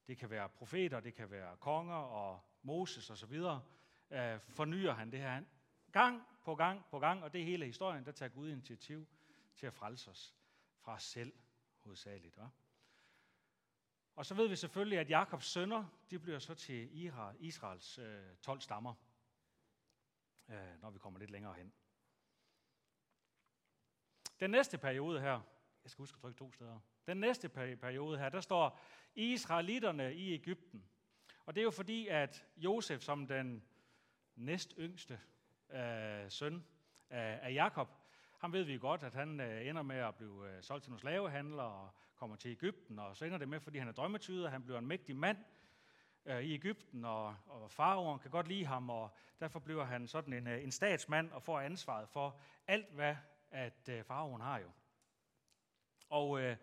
det 0.06 0.18
kan 0.18 0.30
være 0.30 0.48
profeter, 0.48 1.00
det 1.00 1.14
kan 1.14 1.30
være 1.30 1.56
konger 1.56 1.94
og 1.94 2.40
Moses 2.62 3.10
osv., 3.10 3.34
øh, 4.10 4.40
fornyer 4.40 4.92
han 4.92 5.12
det 5.12 5.20
her. 5.20 5.42
Gang 5.92 6.22
på 6.44 6.54
gang 6.54 6.84
på 6.90 6.98
gang, 6.98 7.22
og 7.24 7.32
det 7.32 7.40
er 7.40 7.44
hele 7.44 7.66
historien, 7.66 8.04
der 8.04 8.12
tager 8.12 8.28
Gud 8.28 8.48
initiativ 8.50 9.08
til 9.56 9.66
at 9.66 9.74
frelse 9.74 10.10
os 10.10 10.34
fra 10.78 10.94
os 10.94 11.02
selv 11.02 11.32
hovedsageligt. 11.78 12.36
Va? 12.36 12.48
Og 14.16 14.26
så 14.26 14.34
ved 14.34 14.48
vi 14.48 14.56
selvfølgelig, 14.56 14.98
at 14.98 15.10
Jakobs 15.10 15.46
sønner, 15.46 15.84
de 16.10 16.18
bliver 16.18 16.38
så 16.38 16.54
til 16.54 16.88
Israels 17.40 17.98
øh, 17.98 18.36
12 18.42 18.60
stammer 18.60 18.94
øh, 20.50 20.82
når 20.82 20.90
vi 20.90 20.98
kommer 20.98 21.18
lidt 21.18 21.30
længere 21.30 21.54
hen. 21.54 21.72
Den 24.40 24.50
næste 24.50 24.78
periode 24.78 25.20
her, 25.20 25.40
jeg 25.84 25.90
skal 25.90 26.02
huske 26.02 26.16
at 26.16 26.20
trykke 26.20 26.38
to 26.38 26.52
steder. 26.52 26.80
Den 27.06 27.16
næste 27.16 27.48
periode 27.48 28.18
her, 28.18 28.28
der 28.28 28.40
står 28.40 28.78
Israelitterne 29.14 30.14
i 30.14 30.32
Ægypten. 30.32 30.84
Og 31.46 31.54
det 31.54 31.60
er 31.60 31.64
jo 31.64 31.70
fordi, 31.70 32.06
at 32.06 32.44
Josef 32.56 33.00
som 33.00 33.26
den 33.26 33.64
næst 34.36 34.74
yngste 34.78 35.20
øh, 35.70 36.30
søn 36.30 36.64
af, 37.10 37.40
af 37.42 37.54
Jakob, 37.54 37.88
ham 38.38 38.52
ved 38.52 38.62
vi 38.62 38.78
godt, 38.78 39.02
at 39.02 39.14
han 39.14 39.40
øh, 39.40 39.66
ender 39.66 39.82
med 39.82 39.96
at 39.96 40.14
blive 40.14 40.50
øh, 40.50 40.62
solgt 40.62 40.82
til 40.84 40.90
nogle 40.90 41.00
slavehandlere 41.00 41.66
og 41.66 41.90
kommer 42.14 42.36
til 42.36 42.50
Ægypten, 42.50 42.98
og 42.98 43.16
så 43.16 43.24
ender 43.24 43.38
det 43.38 43.48
med, 43.48 43.60
fordi 43.60 43.78
han 43.78 43.88
er 43.88 43.92
drømmetyder, 43.92 44.50
han 44.50 44.62
bliver 44.62 44.78
en 44.78 44.86
mægtig 44.86 45.16
mand 45.16 45.38
øh, 46.30 46.42
i 46.42 46.54
Ægypten, 46.54 47.04
og, 47.04 47.36
og 47.46 47.70
faraoen 47.70 48.18
kan 48.18 48.30
godt 48.30 48.48
lide 48.48 48.64
ham, 48.64 48.90
og 48.90 49.10
derfor 49.40 49.58
bliver 49.58 49.84
han 49.84 50.08
sådan 50.08 50.32
en, 50.32 50.46
øh, 50.46 50.64
en 50.64 50.70
statsmand 50.70 51.32
og 51.32 51.42
får 51.42 51.60
ansvaret 51.60 52.08
for 52.08 52.40
alt, 52.66 52.92
hvad 52.92 53.16
at 53.50 53.88
øh, 53.88 54.04
faraoen 54.04 54.40
har 54.40 54.58
jo. 54.58 54.70
Og 56.08 56.40
øh, 56.40 56.56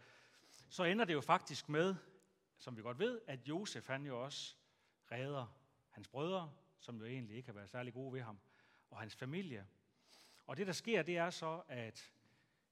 så 0.69 0.83
ender 0.83 1.05
det 1.05 1.13
jo 1.13 1.21
faktisk 1.21 1.69
med, 1.69 1.95
som 2.57 2.77
vi 2.77 2.81
godt 2.81 2.99
ved, 2.99 3.21
at 3.27 3.47
Josef 3.47 3.87
han 3.87 4.05
jo 4.05 4.23
også 4.23 4.55
redder 5.11 5.45
hans 5.89 6.07
brødre, 6.07 6.51
som 6.79 6.99
jo 6.99 7.05
egentlig 7.05 7.37
ikke 7.37 7.47
har 7.47 7.53
været 7.53 7.69
særlig 7.69 7.93
gode 7.93 8.13
ved 8.13 8.21
ham, 8.21 8.39
og 8.89 8.99
hans 8.99 9.15
familie. 9.15 9.67
Og 10.45 10.57
det, 10.57 10.67
der 10.67 10.73
sker, 10.73 11.01
det 11.01 11.17
er 11.17 11.29
så, 11.29 11.61
at 11.67 12.13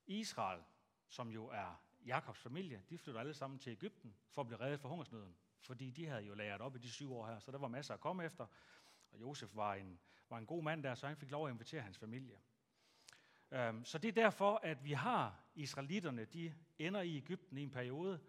Israel, 0.08 0.64
som 1.08 1.30
jo 1.30 1.48
er 1.48 1.82
Jakobs 2.06 2.40
familie, 2.40 2.84
de 2.90 2.98
flytter 2.98 3.20
alle 3.20 3.34
sammen 3.34 3.60
til 3.60 3.72
Ægypten 3.72 4.16
for 4.32 4.42
at 4.42 4.48
blive 4.48 4.60
reddet 4.60 4.80
fra 4.80 4.90
hungersnøden. 4.90 5.36
Fordi 5.66 5.90
de 5.90 6.08
havde 6.08 6.24
jo 6.24 6.34
lært 6.34 6.62
op 6.62 6.76
i 6.76 6.80
de 6.80 6.92
syv 6.92 7.14
år 7.14 7.28
her, 7.28 7.40
så 7.40 7.52
der 7.52 7.58
var 7.58 7.68
masser 7.68 7.94
at 7.94 8.00
komme 8.00 8.26
efter. 8.26 8.48
Og 9.12 9.22
Josef 9.22 9.56
var 9.56 9.74
en, 9.74 10.00
var 10.30 10.38
en 10.38 10.46
god 10.46 10.64
mand 10.64 10.84
der, 10.84 10.96
så 10.96 11.08
han 11.08 11.18
fik 11.18 11.32
lov 11.32 11.48
at 11.48 11.52
invitere 11.52 11.82
hans 11.82 11.98
familie. 11.98 12.38
Øhm, 13.52 13.86
så 13.86 13.98
det 13.98 14.08
er 14.08 14.12
derfor, 14.12 14.60
at 14.64 14.84
vi 14.84 14.92
har 14.92 15.44
israelitterne, 15.56 16.26
de 16.26 16.54
ender 16.80 17.02
i 17.02 17.18
Ægypten 17.18 17.58
i 17.58 17.64
en 17.64 17.72
periode. 17.72 18.20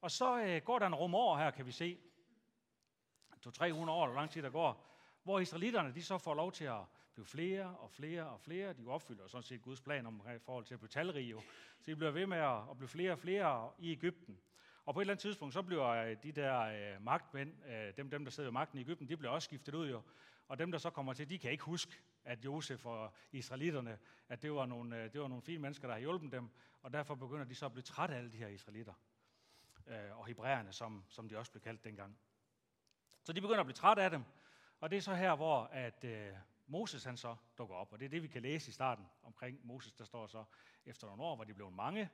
Og 0.00 0.10
så 0.10 0.42
øh, 0.44 0.62
går 0.62 0.78
der 0.78 0.86
en 0.86 0.94
rum 0.94 1.14
år 1.14 1.36
her, 1.38 1.50
kan 1.50 1.66
vi 1.66 1.72
se. 1.72 1.98
200-300 3.46 3.62
år, 3.72 4.04
eller 4.04 4.14
lang 4.14 4.30
tid 4.30 4.42
der 4.42 4.50
går, 4.50 4.86
hvor 5.22 5.38
israelitterne 5.38 5.94
de 5.94 6.02
så 6.02 6.18
får 6.18 6.34
lov 6.34 6.52
til 6.52 6.64
at 6.64 6.80
blive 7.14 7.26
flere 7.26 7.76
og 7.76 7.90
flere 7.90 8.26
og 8.28 8.40
flere. 8.40 8.72
De 8.72 8.86
opfylder 8.86 9.26
sådan 9.26 9.42
set 9.42 9.62
Guds 9.62 9.80
plan 9.80 10.06
om 10.06 10.22
i 10.36 10.38
forhold 10.38 10.64
til 10.64 10.74
at 10.74 10.80
blive 10.80 10.88
talrige. 10.88 11.34
Så 11.78 11.84
de 11.86 11.96
bliver 11.96 12.10
ved 12.10 12.26
med 12.26 12.38
at 12.38 12.76
blive 12.76 12.88
flere 12.88 13.12
og 13.12 13.18
flere 13.18 13.70
i 13.78 13.92
Ægypten. 13.92 14.40
Og 14.86 14.94
på 14.94 15.00
et 15.00 15.02
eller 15.02 15.12
andet 15.12 15.22
tidspunkt, 15.22 15.54
så 15.54 15.62
bliver 15.62 15.88
øh, 15.88 16.16
de 16.22 16.32
der 16.32 16.60
øh, 16.60 17.02
magtmænd, 17.02 17.64
øh, 17.66 17.96
dem, 17.96 18.10
dem 18.10 18.24
der 18.24 18.30
sidder 18.30 18.48
ved 18.48 18.52
magten 18.52 18.78
i 18.78 18.82
Ægypten, 18.82 19.08
de 19.08 19.16
bliver 19.16 19.32
også 19.32 19.46
skiftet 19.46 19.74
ud 19.74 19.90
jo. 19.90 20.02
Og 20.48 20.58
dem, 20.58 20.70
der 20.72 20.78
så 20.78 20.90
kommer 20.90 21.12
til, 21.12 21.30
de 21.30 21.38
kan 21.38 21.50
ikke 21.50 21.64
huske, 21.64 21.92
at 22.24 22.44
Josef 22.44 22.86
og 22.86 23.12
israelitterne, 23.32 23.98
at 24.28 24.42
det 24.42 24.52
var 24.52 24.66
nogle, 24.66 24.96
øh, 24.96 25.12
det 25.12 25.20
var 25.20 25.28
nogle 25.28 25.42
fine 25.42 25.58
mennesker, 25.58 25.88
der 25.88 25.94
har 25.94 26.00
hjulpet 26.00 26.32
dem. 26.32 26.50
Og 26.82 26.92
derfor 26.92 27.14
begynder 27.14 27.44
de 27.44 27.54
så 27.54 27.66
at 27.66 27.72
blive 27.72 27.82
trætte 27.82 28.14
af 28.14 28.18
alle 28.18 28.32
de 28.32 28.36
her 28.36 28.48
israelitter. 28.48 28.94
Øh, 29.86 30.18
og 30.18 30.26
hebræerne, 30.26 30.72
som, 30.72 31.04
som 31.08 31.28
de 31.28 31.38
også 31.38 31.52
blev 31.52 31.62
kaldt 31.62 31.84
dengang. 31.84 32.18
Så 33.22 33.32
de 33.32 33.40
begynder 33.40 33.60
at 33.60 33.66
blive 33.66 33.74
trætte 33.74 34.02
af 34.02 34.10
dem. 34.10 34.24
Og 34.80 34.90
det 34.90 34.96
er 34.96 35.00
så 35.00 35.14
her, 35.14 35.36
hvor 35.36 35.62
at, 35.64 36.04
øh, 36.04 36.32
Moses 36.66 37.04
han 37.04 37.16
så 37.16 37.36
dukker 37.58 37.74
op. 37.74 37.92
Og 37.92 37.98
det 37.98 38.04
er 38.04 38.08
det, 38.08 38.22
vi 38.22 38.28
kan 38.28 38.42
læse 38.42 38.68
i 38.68 38.72
starten 38.72 39.06
omkring 39.22 39.66
Moses. 39.66 39.92
Der 39.92 40.04
står 40.04 40.26
så 40.26 40.44
efter 40.86 41.06
nogle 41.06 41.22
år, 41.22 41.36
hvor 41.36 41.44
de 41.44 41.54
blev 41.54 41.70
mange. 41.70 42.10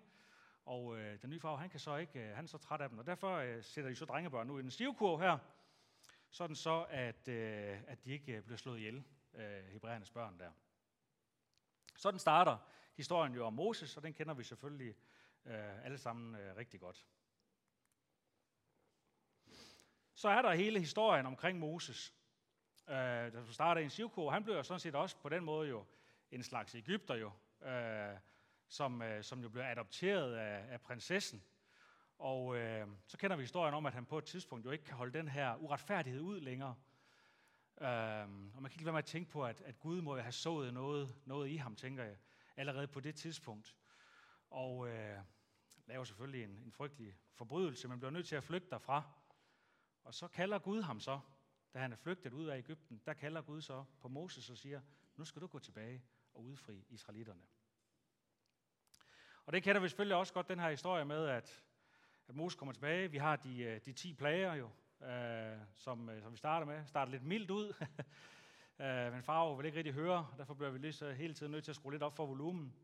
Og 0.69 0.99
øh, 0.99 1.23
den 1.23 1.31
nye 1.31 1.41
far, 1.41 1.57
han, 1.57 1.71
kan 1.71 1.81
så 1.81 1.97
ikke, 1.97 2.21
øh, 2.21 2.37
han 2.37 2.45
er 2.45 2.49
så 2.49 2.59
træt 2.59 2.81
af 2.81 2.89
dem. 2.89 2.99
Og 2.99 3.07
derfor 3.07 3.37
øh, 3.37 3.65
sætter 3.65 3.91
de 3.91 3.97
så 3.97 4.05
drengebørn 4.05 4.51
ud 4.51 4.61
i 4.61 4.65
en 4.65 4.71
stivkurv 4.71 5.21
her. 5.21 5.39
Sådan 6.31 6.57
så, 6.57 6.87
at, 6.91 7.29
øh, 7.29 7.79
at 7.87 8.05
de 8.05 8.11
ikke 8.11 8.33
øh, 8.33 8.43
bliver 8.43 8.57
slået 8.57 8.79
ihjel, 8.79 9.05
øh, 9.35 9.65
hebræernes 9.65 10.11
børn 10.11 10.39
der. 10.39 10.51
Sådan 11.97 12.21
starter 12.21 12.57
historien 12.97 13.35
jo 13.35 13.47
om 13.47 13.53
Moses, 13.53 13.97
og 13.97 14.03
den 14.03 14.13
kender 14.13 14.35
vi 14.35 14.45
selvfølgelig 14.45 14.95
øh, 15.45 15.85
alle 15.85 15.99
sammen 15.99 16.35
øh, 16.35 16.57
rigtig 16.57 16.81
godt. 16.81 17.07
Så 20.15 20.29
er 20.29 20.43
der 20.43 20.55
hele 20.55 20.81
historien 20.81 21.27
omkring 21.27 21.59
Moses 21.59 22.15
øh, 22.89 23.33
der 23.33 23.53
starter 23.53 23.81
i 23.81 23.85
en 23.85 23.91
sivko, 23.91 24.31
han 24.31 24.45
blev 24.45 24.55
jo 24.55 24.63
sådan 24.63 24.81
set 24.81 24.95
også 24.95 25.17
på 25.17 25.29
den 25.29 25.45
måde 25.45 25.69
jo 25.69 25.85
en 26.31 26.43
slags 26.43 26.75
Ægypter 26.75 27.15
jo, 27.15 27.33
øh, 27.69 28.19
som, 28.69 29.03
øh, 29.03 29.25
som 29.25 29.41
jo 29.43 29.49
blev 29.49 29.63
adopteret 29.63 30.35
af, 30.35 30.73
af 30.73 30.81
prinsessen. 30.81 31.43
Og 32.19 32.57
øh, 32.57 32.89
så 33.07 33.19
kender 33.19 33.37
vi 33.37 33.43
historien 33.43 33.75
om, 33.75 33.87
at 33.87 33.93
han 33.93 34.07
på 34.07 34.19
et 34.19 34.25
tidspunkt 34.25 34.65
jo 34.65 34.71
ikke 34.71 34.85
kan 34.85 34.97
holde 34.97 35.19
den 35.19 35.29
her 35.29 35.57
uretfærdighed 35.57 36.21
ud 36.21 36.41
længere. 36.41 36.77
Øh, 37.81 38.29
og 38.55 38.63
man 38.63 38.71
kan 38.71 38.73
ikke 38.73 38.85
være 38.85 38.93
med 38.93 38.99
at 38.99 39.05
tænke 39.05 39.31
på, 39.31 39.45
at, 39.45 39.61
at 39.61 39.79
Gud 39.81 40.01
må 40.01 40.19
have 40.19 40.33
sået 40.33 40.75
noget, 40.75 41.15
noget 41.25 41.49
i 41.49 41.57
ham, 41.57 41.77
tænker 41.77 42.05
jeg, 42.05 42.17
allerede 42.57 42.87
på 42.87 43.01
det 43.01 43.15
tidspunkt. 43.15 43.77
Og 44.51 44.89
øh, 44.89 45.19
laver 45.87 46.05
selvfølgelig 46.05 46.45
en, 46.45 46.59
en 46.65 46.73
frygtelig 46.73 47.19
forbrydelse, 47.35 47.89
men 47.89 47.99
bliver 47.99 48.11
nødt 48.11 48.29
til 48.29 48.37
at 48.37 48.45
flygte 48.45 48.71
derfra. 48.71 49.03
Og 50.05 50.15
så 50.15 50.29
kalder 50.29 50.59
Gud 50.59 50.83
ham 50.83 51.01
så 51.01 51.21
da 51.75 51.79
han 51.79 51.93
er 51.93 51.97
flygtet 51.97 52.33
ud 52.33 52.47
af 52.47 52.59
Ægypten, 52.59 53.03
der 53.07 53.15
kalder 53.15 53.43
Gud 53.43 53.61
så 53.61 53.85
på 54.01 54.09
Moses 54.09 54.51
og 54.51 54.57
siger, 54.59 54.81
nu 55.17 55.25
skal 55.25 55.43
du 55.43 55.47
gå 55.47 55.59
tilbage 55.59 56.05
og 56.35 56.45
udfri 56.45 56.85
israelitterne. 56.89 57.43
Og 59.49 59.53
det 59.53 59.63
kender 59.63 59.81
vi 59.81 59.89
selvfølgelig 59.89 60.17
også 60.17 60.33
godt, 60.33 60.49
den 60.49 60.59
her 60.59 60.71
historie 60.71 61.05
med, 61.05 61.27
at, 61.27 61.63
at 62.29 62.35
Moses 62.35 62.57
kommer 62.57 62.73
tilbage. 62.73 63.11
Vi 63.11 63.19
har 63.19 63.37
de, 63.37 63.63
øh, 63.63 63.81
de 63.85 63.93
10 63.93 64.15
plager 64.15 64.55
jo, 64.55 64.71
øh, 65.07 65.59
som, 65.75 66.09
øh, 66.09 66.23
som 66.23 66.33
vi 66.33 66.37
starter 66.37 66.67
med. 66.67 66.87
Starter 66.87 67.13
lidt 67.13 67.23
mildt 67.23 67.51
ud, 67.51 67.75
øh, 68.83 69.13
men 69.13 69.23
farve 69.23 69.57
vil 69.57 69.67
ikke 69.67 69.79
rigtig 69.79 69.95
høre, 69.95 70.27
derfor 70.39 70.55
bliver 70.55 70.71
vi 70.71 70.79
lige 70.79 70.93
så 70.93 71.13
hele 71.13 71.35
tiden 71.35 71.53
nødt 71.53 71.65
til 71.65 71.73
at 71.73 71.77
skrue 71.77 71.93
lidt 71.93 72.03
op 72.03 72.17
for 72.17 72.27
volumen. 72.27 72.75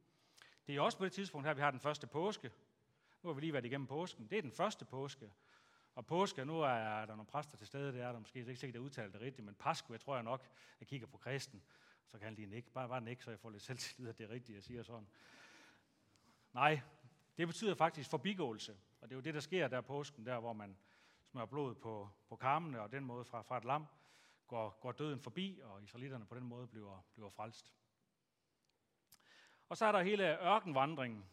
Det 0.67 0.77
er 0.77 0.81
også 0.81 0.99
på 0.99 1.05
det 1.05 1.13
tidspunkt 1.13 1.47
her, 1.47 1.55
vi 1.55 1.61
har 1.61 1.71
den 1.71 1.81
første 1.81 2.07
påske. 2.07 2.51
Nu 3.23 3.29
har 3.29 3.35
vi 3.35 3.41
lige 3.41 3.53
været 3.53 3.65
igennem 3.65 3.87
påsken. 3.87 4.27
Det 4.31 4.39
er 4.39 4.43
den 4.43 4.53
første 4.53 4.85
påske. 4.85 5.33
Og 5.95 6.07
påske, 6.07 6.45
nu 6.45 6.61
er 6.61 7.05
der 7.07 7.17
nogle 7.17 7.27
præster 7.27 7.57
til 7.57 7.67
stede, 7.67 7.93
det 7.93 8.01
er 8.01 8.13
der 8.13 8.19
måske 8.19 8.39
ikke 8.39 8.57
sikkert, 8.57 8.77
at 8.77 8.85
udtale 8.85 9.13
det 9.13 9.21
rigtigt, 9.21 9.45
men 9.45 9.55
Pasku, 9.55 9.93
jeg 9.93 10.01
tror 10.01 10.15
jeg 10.15 10.25
nok, 10.25 10.49
jeg 10.81 10.89
kigger 10.89 11.07
på 11.07 11.17
kristen, 11.17 11.63
så 12.07 12.19
kan 12.19 12.25
han 12.25 12.35
lige 12.35 12.47
nikke. 12.47 12.71
Bare, 12.71 12.89
bare 12.89 13.01
nikke, 13.01 13.25
så 13.25 13.31
jeg 13.31 13.41
får 13.41 13.51
lidt 13.51 13.63
selvtillid, 13.63 14.09
at 14.09 14.19
det 14.19 14.25
er 14.25 14.31
rigtigt, 14.31 14.57
jeg 14.57 14.63
siger 14.63 14.83
sådan. 14.83 15.07
Nej, 16.55 16.81
det 17.37 17.47
betyder 17.47 17.75
faktisk 17.75 18.11
forbigåelse, 18.11 18.77
og 19.01 19.09
det 19.09 19.15
er 19.15 19.17
jo 19.17 19.23
det, 19.23 19.35
der 19.35 19.41
sker 19.41 19.69
der 19.69 19.81
påsken, 19.81 20.27
der 20.27 20.39
hvor 20.39 20.53
man 20.53 20.77
smører 21.25 21.47
blod 21.47 21.75
på, 21.75 22.09
på 22.29 22.37
karmene, 22.37 22.81
og 22.81 22.93
den 22.93 23.05
måde 23.05 23.25
fra, 23.25 23.43
fra 23.43 23.57
et 23.57 23.65
lam 23.65 23.87
går, 24.47 24.79
går 24.81 24.93
døden 24.93 25.21
forbi, 25.21 25.61
og 25.65 25.83
israelitterne 25.83 26.27
på 26.27 26.35
den 26.35 26.45
måde 26.45 26.67
bliver, 26.67 27.05
bliver 27.15 27.31
frelst. 27.31 27.73
Og 29.69 29.77
så 29.77 29.87
er 29.87 29.93
der 29.93 30.03
hele 30.03 30.43
ørkenvandringen, 30.43 31.25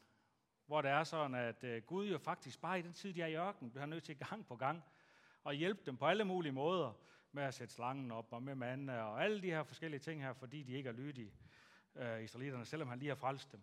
hvor 0.66 0.82
det 0.82 0.92
er 0.92 1.04
sådan, 1.04 1.36
at 1.36 1.64
øh, 1.64 1.84
Gud 1.84 2.08
jo 2.08 2.18
faktisk 2.18 2.62
bare 2.62 2.80
i 2.80 2.82
den 2.82 2.94
tid, 2.94 3.14
de 3.14 3.22
er 3.22 3.28
i 3.28 3.36
ørken, 3.36 3.72
bliver 3.72 3.86
nødt 3.86 4.04
til 4.04 4.18
gang 4.18 4.48
på 4.48 4.56
gang 4.56 4.84
og 5.44 5.54
hjælpe 5.54 5.82
dem 5.86 5.98
på 5.98 6.06
alle 6.06 6.26
mulige 6.26 6.52
måder 6.52 6.94
med 7.32 7.44
at 7.44 7.54
sætte 7.54 7.74
slangen 7.74 8.12
op 8.12 8.34
og 8.34 8.44
med 8.44 8.56
mande 8.56 9.02
og 9.02 9.24
alle 9.24 9.42
de 9.42 9.48
her 9.48 9.64
forskellige 9.64 10.00
ting 10.00 10.22
her, 10.22 10.34
fordi 10.34 10.64
de 10.64 10.74
ikke 10.74 10.90
er 10.90 10.94
lydige, 10.94 11.34
øh, 11.96 12.24
israelitterne, 12.24 12.66
selvom 12.66 12.88
han 12.88 13.00
lige 13.00 13.10
har 13.10 13.16
frelst 13.16 13.52
dem. 13.52 13.62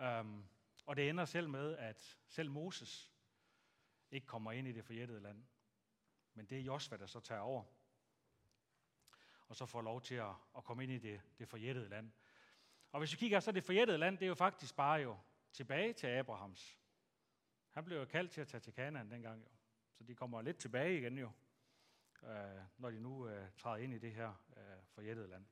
Um, 0.00 0.44
og 0.86 0.96
det 0.96 1.08
ender 1.08 1.24
selv 1.24 1.48
med, 1.48 1.76
at 1.76 2.18
selv 2.28 2.50
Moses 2.50 3.12
ikke 4.10 4.26
kommer 4.26 4.52
ind 4.52 4.68
i 4.68 4.72
det 4.72 4.84
forjættede 4.84 5.20
land. 5.20 5.44
Men 6.34 6.46
det 6.46 6.58
er 6.58 6.62
Josva, 6.62 6.96
der 6.96 7.06
så 7.06 7.20
tager 7.20 7.40
over. 7.40 7.64
Og 9.48 9.56
så 9.56 9.66
får 9.66 9.82
lov 9.82 10.00
til 10.00 10.14
at, 10.14 10.34
at 10.56 10.64
komme 10.64 10.82
ind 10.82 10.92
i 10.92 10.98
det, 10.98 11.22
det 11.38 11.48
forjættede 11.48 11.88
land. 11.88 12.12
Og 12.92 12.98
hvis 12.98 13.12
vi 13.12 13.16
kigger, 13.16 13.40
så 13.40 13.52
det 13.52 13.64
forjættede 13.64 13.98
land, 13.98 14.18
det 14.18 14.24
er 14.24 14.28
jo 14.28 14.34
faktisk 14.34 14.76
bare 14.76 15.00
jo 15.00 15.18
tilbage 15.52 15.92
til 15.92 16.06
Abrahams. 16.06 16.78
Han 17.70 17.84
blev 17.84 17.98
jo 17.98 18.04
kaldt 18.04 18.30
til 18.30 18.40
at 18.40 18.48
tage 18.48 18.60
til 18.60 18.72
Kanaan 18.72 19.10
dengang 19.10 19.42
jo. 19.42 19.48
Så 19.92 20.04
de 20.04 20.14
kommer 20.14 20.42
lidt 20.42 20.58
tilbage 20.58 20.98
igen 20.98 21.18
jo, 21.18 21.30
øh, 22.22 22.62
når 22.76 22.90
de 22.90 23.00
nu 23.00 23.28
øh, 23.28 23.50
træder 23.56 23.76
ind 23.76 23.94
i 23.94 23.98
det 23.98 24.12
her 24.12 24.34
øh, 24.56 24.84
forjættede 24.88 25.28
land. 25.28 25.46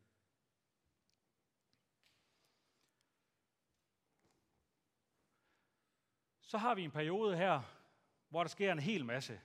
Så 6.48 6.58
har 6.58 6.74
vi 6.74 6.84
en 6.84 6.90
periode 6.90 7.36
her, 7.36 7.60
hvor 8.28 8.42
der 8.42 8.48
sker 8.48 8.72
en 8.72 8.78
hel 8.78 9.04
masse 9.04 9.40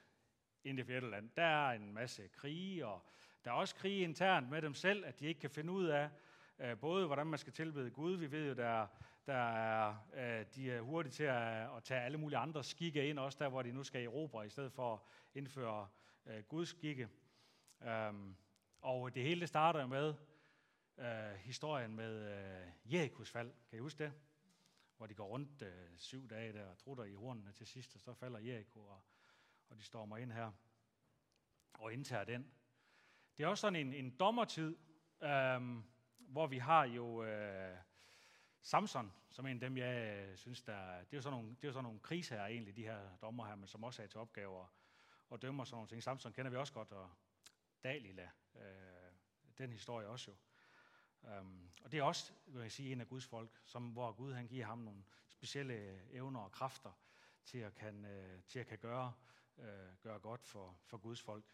i 0.64 0.72
det 0.72 0.86
fjerde 0.86 1.10
land. 1.10 1.30
Der 1.36 1.44
er 1.44 1.72
en 1.72 1.94
masse 1.94 2.28
krige, 2.28 2.86
og 2.86 3.06
der 3.46 3.52
er 3.52 3.56
også 3.56 3.76
krige 3.76 4.04
internt 4.04 4.50
med 4.50 4.62
dem 4.62 4.74
selv, 4.74 5.06
at 5.06 5.20
de 5.20 5.26
ikke 5.26 5.40
kan 5.40 5.50
finde 5.50 5.74
ud 5.74 5.86
af, 5.86 6.10
øh, 6.60 6.78
både 6.78 7.06
hvordan 7.06 7.28
man 7.28 7.40
skal 7.40 7.54
tilbede 7.54 7.92
Gud. 7.92 8.16
Vi 8.16 8.32
ved 8.32 8.48
jo, 8.48 8.54
der 8.54 8.66
er 8.66 8.88
der 9.26 9.34
er, 9.34 9.96
øh, 10.14 10.46
de 10.56 10.72
er 10.72 10.82
hurtige 10.82 11.12
til 11.12 11.24
at, 11.24 11.76
at 11.78 11.84
tage 11.84 12.02
alle 12.02 12.18
mulige 12.18 12.38
andre 12.38 12.64
skikke 12.64 13.10
ind, 13.10 13.20
også 13.20 13.38
der, 13.42 13.50
hvor 13.50 13.62
de 13.62 13.72
nu 13.72 13.84
skal 13.84 14.04
erobre, 14.04 14.46
i 14.46 14.50
stedet 14.50 14.72
for 14.72 14.94
at 14.94 15.00
indføre 15.34 15.88
øh, 16.26 16.44
Guds 16.44 16.70
skikke. 16.70 17.10
Um, 18.10 18.36
og 18.82 19.16
det 19.16 19.24
hele 19.24 19.48
starter 19.48 19.82
jo 19.82 19.88
med 19.88 20.14
øh, 20.98 21.36
historien 21.38 21.96
med 21.96 22.32
øh, 22.32 22.94
Jerikos 22.94 23.32
fald. 23.32 23.52
Kan 23.70 23.78
I 23.78 23.82
huske 23.82 24.04
det? 24.04 24.14
Hvor 25.04 25.08
de 25.08 25.16
går 25.16 25.28
rundt 25.28 25.62
øh, 25.62 25.98
syv 25.98 26.30
dage 26.30 26.54
der 26.54 26.66
og 26.66 26.78
trutter 26.78 27.04
i 27.04 27.14
hornene 27.14 27.52
til 27.52 27.68
sidst, 27.68 27.96
og 27.96 28.02
så 28.02 28.14
falder 28.14 28.40
Jericho, 28.40 28.86
og, 28.86 29.02
og 29.70 29.78
de 29.78 29.84
stormer 29.84 30.18
ind 30.18 30.32
her 30.32 30.52
og 31.74 31.94
indtager 31.94 32.24
den. 32.24 32.54
Det 33.38 33.44
er 33.44 33.48
også 33.48 33.62
sådan 33.62 33.76
en, 33.76 33.94
en 33.94 34.18
dommertid, 34.18 34.78
øh, 35.24 35.62
hvor 36.20 36.48
vi 36.48 36.58
har 36.58 36.84
jo... 36.84 37.24
Øh, 37.24 37.78
Samson, 38.62 39.14
som 39.30 39.46
en 39.46 39.56
af 39.56 39.60
dem, 39.60 39.78
jeg 39.78 40.18
øh, 40.18 40.38
synes, 40.38 40.62
der, 40.62 41.00
det 41.00 41.14
er 41.14 41.18
jo 41.18 41.22
sådan 41.22 41.40
nogle, 41.40 41.56
det 41.56 41.64
er 41.64 41.68
jo 41.68 41.74
sådan 41.74 41.84
nogle 41.84 42.00
kriser 42.00 42.46
egentlig, 42.46 42.76
de 42.76 42.84
her 42.84 43.18
dommer 43.22 43.46
her, 43.46 43.56
men 43.56 43.68
som 43.68 43.84
også 43.84 44.04
er 44.04 44.08
til 44.08 44.20
opgaver 44.20 44.74
og 45.30 45.42
dømmer 45.42 45.64
sådan 45.64 45.76
nogle 45.76 45.88
ting. 45.88 46.04
Samson 46.04 46.34
kender 46.34 46.52
vi 46.52 46.58
også 46.58 46.74
godt, 46.74 46.92
og 46.92 47.10
Dalila, 47.84 48.30
øh, 48.56 49.14
den 49.58 49.72
historie 49.72 50.08
også 50.08 50.32
jo. 50.32 50.38
Um, 51.24 51.70
og 51.84 51.92
det 51.92 52.00
er 52.00 52.04
også, 52.04 52.34
kan 52.52 52.62
jeg 52.62 52.72
sige, 52.72 52.92
en 52.92 53.02
af 53.02 53.08
Guds 53.08 53.26
folk, 53.26 53.62
som, 53.66 53.90
hvor 53.90 54.12
Gud 54.12 54.34
han 54.34 54.48
giver 54.48 54.66
ham 54.66 54.78
nogle 54.78 55.04
specielle 55.30 56.02
evner 56.12 56.40
og 56.40 56.52
kræfter 56.52 56.92
til 57.46 57.58
at 57.58 57.76
kan, 57.76 58.06
uh, 58.06 58.44
til 58.48 58.60
at 58.60 58.68
kan 58.68 58.78
gøre, 58.78 59.14
uh, 59.58 59.66
gøre 60.02 60.20
godt 60.20 60.46
for, 60.46 60.78
for 60.86 60.98
Guds 60.98 61.22
folk. 61.22 61.46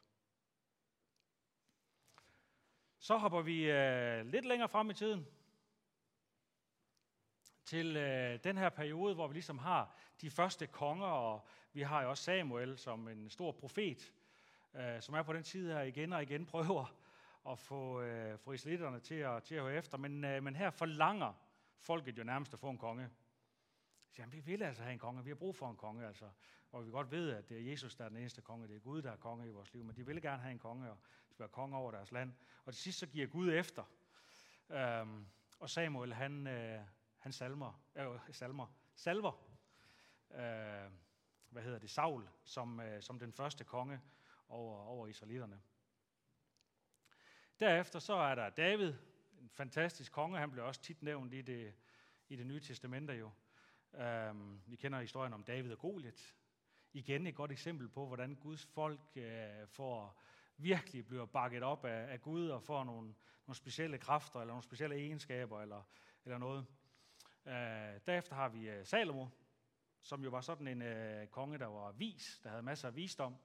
Så 2.99 3.17
hopper 3.17 3.41
vi 3.41 3.63
uh, 3.63 4.31
lidt 4.31 4.45
længere 4.45 4.69
frem 4.69 4.89
i 4.89 4.93
tiden 4.93 5.27
til 7.69 7.97
øh, 7.97 8.39
den 8.43 8.57
her 8.57 8.69
periode, 8.69 9.15
hvor 9.15 9.27
vi 9.27 9.33
ligesom 9.33 9.57
har 9.57 9.95
de 10.21 10.29
første 10.29 10.67
konger, 10.67 11.07
og 11.07 11.47
vi 11.73 11.81
har 11.81 12.03
jo 12.03 12.09
også 12.09 12.23
Samuel 12.23 12.77
som 12.77 13.07
en 13.07 13.29
stor 13.29 13.51
profet, 13.51 14.13
øh, 14.73 15.01
som 15.01 15.15
er 15.15 15.23
på 15.23 15.33
den 15.33 15.43
tid 15.43 15.71
her 15.71 15.81
igen 15.81 16.13
og 16.13 16.23
igen 16.23 16.45
prøver 16.45 16.98
at 17.47 17.59
få, 17.59 18.01
øh, 18.01 18.39
få 18.39 18.51
israelitterne 18.51 18.99
til 18.99 19.15
at, 19.15 19.43
til 19.43 19.55
at 19.55 19.61
høre 19.61 19.73
efter. 19.73 19.97
Men, 19.97 20.23
øh, 20.23 20.43
men 20.43 20.55
her 20.55 20.69
forlanger 20.69 21.33
folket 21.79 22.17
jo 22.17 22.23
nærmest 22.23 22.53
at 22.53 22.59
få 22.59 22.69
en 22.69 22.77
konge. 22.77 23.09
Så 24.11 24.21
jamen, 24.21 24.33
vi 24.33 24.39
vil 24.39 24.63
altså 24.63 24.83
have 24.83 24.93
en 24.93 24.99
konge, 24.99 25.23
vi 25.23 25.29
har 25.29 25.35
brug 25.35 25.55
for 25.55 25.69
en 25.69 25.77
konge, 25.77 26.07
altså. 26.07 26.29
Og 26.71 26.85
vi 26.85 26.91
godt 26.91 27.11
ved, 27.11 27.31
at 27.31 27.49
det 27.49 27.57
er 27.57 27.71
Jesus, 27.71 27.95
der 27.95 28.05
er 28.05 28.09
den 28.09 28.17
eneste 28.17 28.41
konge, 28.41 28.67
det 28.67 28.75
er 28.75 28.79
Gud, 28.79 29.01
der 29.01 29.11
er 29.11 29.15
konge 29.15 29.47
i 29.47 29.51
vores 29.51 29.73
liv, 29.73 29.83
men 29.83 29.95
de 29.95 30.05
vil 30.05 30.21
gerne 30.21 30.41
have 30.41 30.51
en 30.51 30.59
konge, 30.59 30.91
og 30.91 30.97
skal 31.29 31.39
være 31.39 31.49
konge 31.49 31.77
over 31.77 31.91
deres 31.91 32.11
land. 32.11 32.33
Og 32.65 32.73
til 32.73 32.83
sidst 32.83 32.99
så 32.99 33.07
giver 33.07 33.27
Gud 33.27 33.53
efter. 33.53 33.83
Øhm, 34.69 35.27
og 35.59 35.69
Samuel, 35.69 36.13
han, 36.13 36.47
øh, 36.47 36.81
han 37.17 37.31
salmer, 37.31 37.81
øh, 37.95 38.19
salmer, 38.31 38.67
salver, 38.95 39.31
øh, 40.31 40.91
hvad 41.49 41.63
hedder 41.63 41.79
det, 41.79 41.89
Saul, 41.89 42.29
som, 42.43 42.79
øh, 42.79 43.01
som 43.01 43.19
den 43.19 43.33
første 43.33 43.63
konge 43.63 44.01
over, 44.49 44.83
over 44.83 45.07
israelitterne. 45.07 45.61
Derefter 47.59 47.99
så 47.99 48.13
er 48.13 48.35
der 48.35 48.49
David, 48.49 48.93
en 49.41 49.49
fantastisk 49.49 50.11
konge, 50.11 50.37
han 50.37 50.51
blev 50.51 50.65
også 50.65 50.81
tit 50.81 51.01
nævnt 51.03 51.33
i 51.33 51.41
det, 51.41 51.73
i 52.29 52.35
det 52.35 52.47
nye 52.47 52.59
testamente 52.59 53.13
jo. 53.13 53.31
Um, 54.29 54.61
vi 54.65 54.75
kender 54.75 54.99
historien 54.99 55.33
om 55.33 55.43
David 55.43 55.71
og 55.71 55.79
Goliat. 55.79 56.35
Igen 56.93 57.27
et 57.27 57.35
godt 57.35 57.51
eksempel 57.51 57.89
på, 57.89 58.07
hvordan 58.07 58.35
Guds 58.35 58.65
folk 58.65 59.01
uh, 59.15 59.23
får 59.67 60.21
virkelig 60.57 61.07
bliver 61.07 61.25
bakket 61.25 61.63
op 61.63 61.85
af, 61.85 62.13
af 62.13 62.21
Gud 62.21 62.49
og 62.49 62.63
får 62.63 62.83
nogle, 62.83 63.15
nogle 63.47 63.55
specielle 63.55 63.97
kræfter 63.97 64.39
eller 64.39 64.51
nogle 64.51 64.63
specielle 64.63 64.95
egenskaber 64.95 65.61
eller, 65.61 65.81
eller 66.25 66.37
noget. 66.37 66.65
Uh, 67.45 67.51
derefter 68.05 68.35
har 68.35 68.49
vi 68.49 68.79
uh, 68.79 68.85
Salomo, 68.85 69.27
som 70.01 70.23
jo 70.23 70.29
var 70.29 70.41
sådan 70.41 70.67
en 70.67 70.81
uh, 70.81 71.27
konge, 71.27 71.57
der 71.57 71.67
var 71.67 71.91
vis, 71.91 72.39
der 72.43 72.49
havde 72.49 72.63
masser 72.63 72.87
af 72.87 72.95
visdom. 72.95 73.35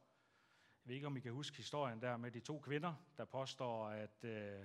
Jeg 0.85 0.89
ved 0.89 0.95
ikke, 0.95 1.07
om 1.07 1.17
I 1.17 1.21
kan 1.21 1.33
huske 1.33 1.57
historien 1.57 2.03
der 2.03 2.17
med 2.17 2.31
de 2.31 2.41
to 2.41 2.61
kvinder, 2.61 2.95
der 3.17 3.25
påstår, 3.25 3.89
at 3.89 4.25
øh, 4.25 4.61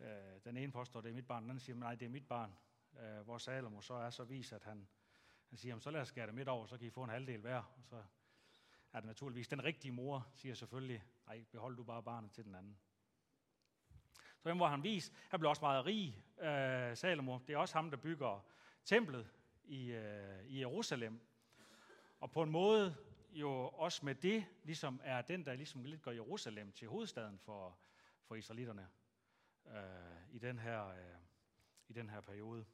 øh, 0.00 0.06
den 0.44 0.56
ene 0.56 0.72
påstår, 0.72 0.98
at 0.98 1.04
det 1.04 1.10
er 1.10 1.14
mit 1.14 1.26
barn, 1.26 1.42
den 1.42 1.50
anden 1.50 1.60
siger, 1.60 1.76
nej, 1.76 1.94
det 1.94 2.06
er 2.06 2.10
mit 2.10 2.28
barn. 2.28 2.54
Øh, 3.00 3.20
hvor 3.20 3.38
Salomo 3.38 3.80
så 3.80 3.94
er 3.94 4.10
så 4.10 4.24
vis, 4.24 4.52
at 4.52 4.64
han, 4.64 4.88
han 5.48 5.58
siger, 5.58 5.78
så 5.78 5.90
lad 5.90 6.00
os 6.00 6.08
skære 6.08 6.26
det 6.26 6.34
midt 6.34 6.48
over, 6.48 6.66
så 6.66 6.78
kan 6.78 6.86
I 6.86 6.90
få 6.90 7.04
en 7.04 7.10
halvdel 7.10 7.40
hver. 7.40 7.56
Og 7.56 7.84
så 7.84 8.02
er 8.92 9.00
det 9.00 9.06
naturligvis 9.06 9.48
den 9.48 9.64
rigtige 9.64 9.92
mor, 9.92 10.26
siger 10.34 10.54
selvfølgelig, 10.54 11.04
nej, 11.26 11.44
behold 11.52 11.76
du 11.76 11.84
bare 11.84 12.02
barnet 12.02 12.32
til 12.32 12.44
den 12.44 12.54
anden. 12.54 12.78
Så 14.38 14.50
den 14.50 14.60
var 14.60 14.68
han 14.68 14.82
vis. 14.82 15.12
Han 15.28 15.40
blev 15.40 15.50
også 15.50 15.62
meget 15.62 15.86
rig, 15.86 16.24
øh, 16.40 16.96
Salomo. 16.96 17.38
Det 17.46 17.54
er 17.54 17.58
også 17.58 17.74
ham, 17.74 17.90
der 17.90 17.96
bygger 17.96 18.44
templet 18.84 19.30
i, 19.64 19.90
øh, 19.90 20.44
i 20.46 20.60
Jerusalem. 20.60 21.20
Og 22.20 22.30
på 22.30 22.42
en 22.42 22.50
måde 22.50 22.96
jo 23.32 23.68
også 23.68 24.04
med 24.04 24.14
det 24.14 24.46
ligesom 24.62 25.00
er 25.04 25.22
den, 25.22 25.46
der 25.46 25.54
ligesom 25.54 25.84
lidt 25.84 26.02
gør 26.02 26.10
Jerusalem 26.10 26.72
til 26.72 26.88
hovedstaden 26.88 27.38
for, 27.38 27.78
for 28.22 28.34
israelitterne 28.34 28.88
øh, 29.66 29.74
i, 30.30 30.38
den 30.38 30.58
her, 30.58 30.88
øh, 30.88 31.16
i 31.88 31.92
den 31.92 32.10
her 32.10 32.20
periode. 32.20 32.66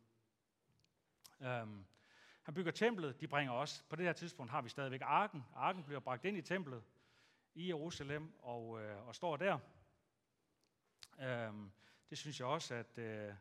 Um, 1.41 1.87
han 2.42 2.55
bygger 2.55 2.73
templet, 2.73 3.21
de 3.21 3.29
bringer 3.29 3.53
også, 3.53 3.85
på 3.88 3.97
det 3.97 4.05
her 4.05 4.12
tidspunkt 4.12 4.53
har 4.53 4.62
vi 4.62 4.69
stadigvæk 4.69 5.01
arken. 5.05 5.45
Arken 5.55 5.85
bliver 5.85 6.01
bragt 6.01 6.25
ind 6.25 6.37
i 6.37 6.42
templet 6.42 6.85
i 7.55 7.69
Jerusalem 7.69 8.35
og, 8.38 8.83
øh, 8.83 9.07
og 9.07 9.14
står 9.14 9.37
der. 9.37 9.59
Um, 11.49 11.73
det 12.11 12.19
synes 12.19 12.40
jeg 12.40 12.49
også, 12.49 12.75
at, 12.75 12.99
øh, 12.99 13.35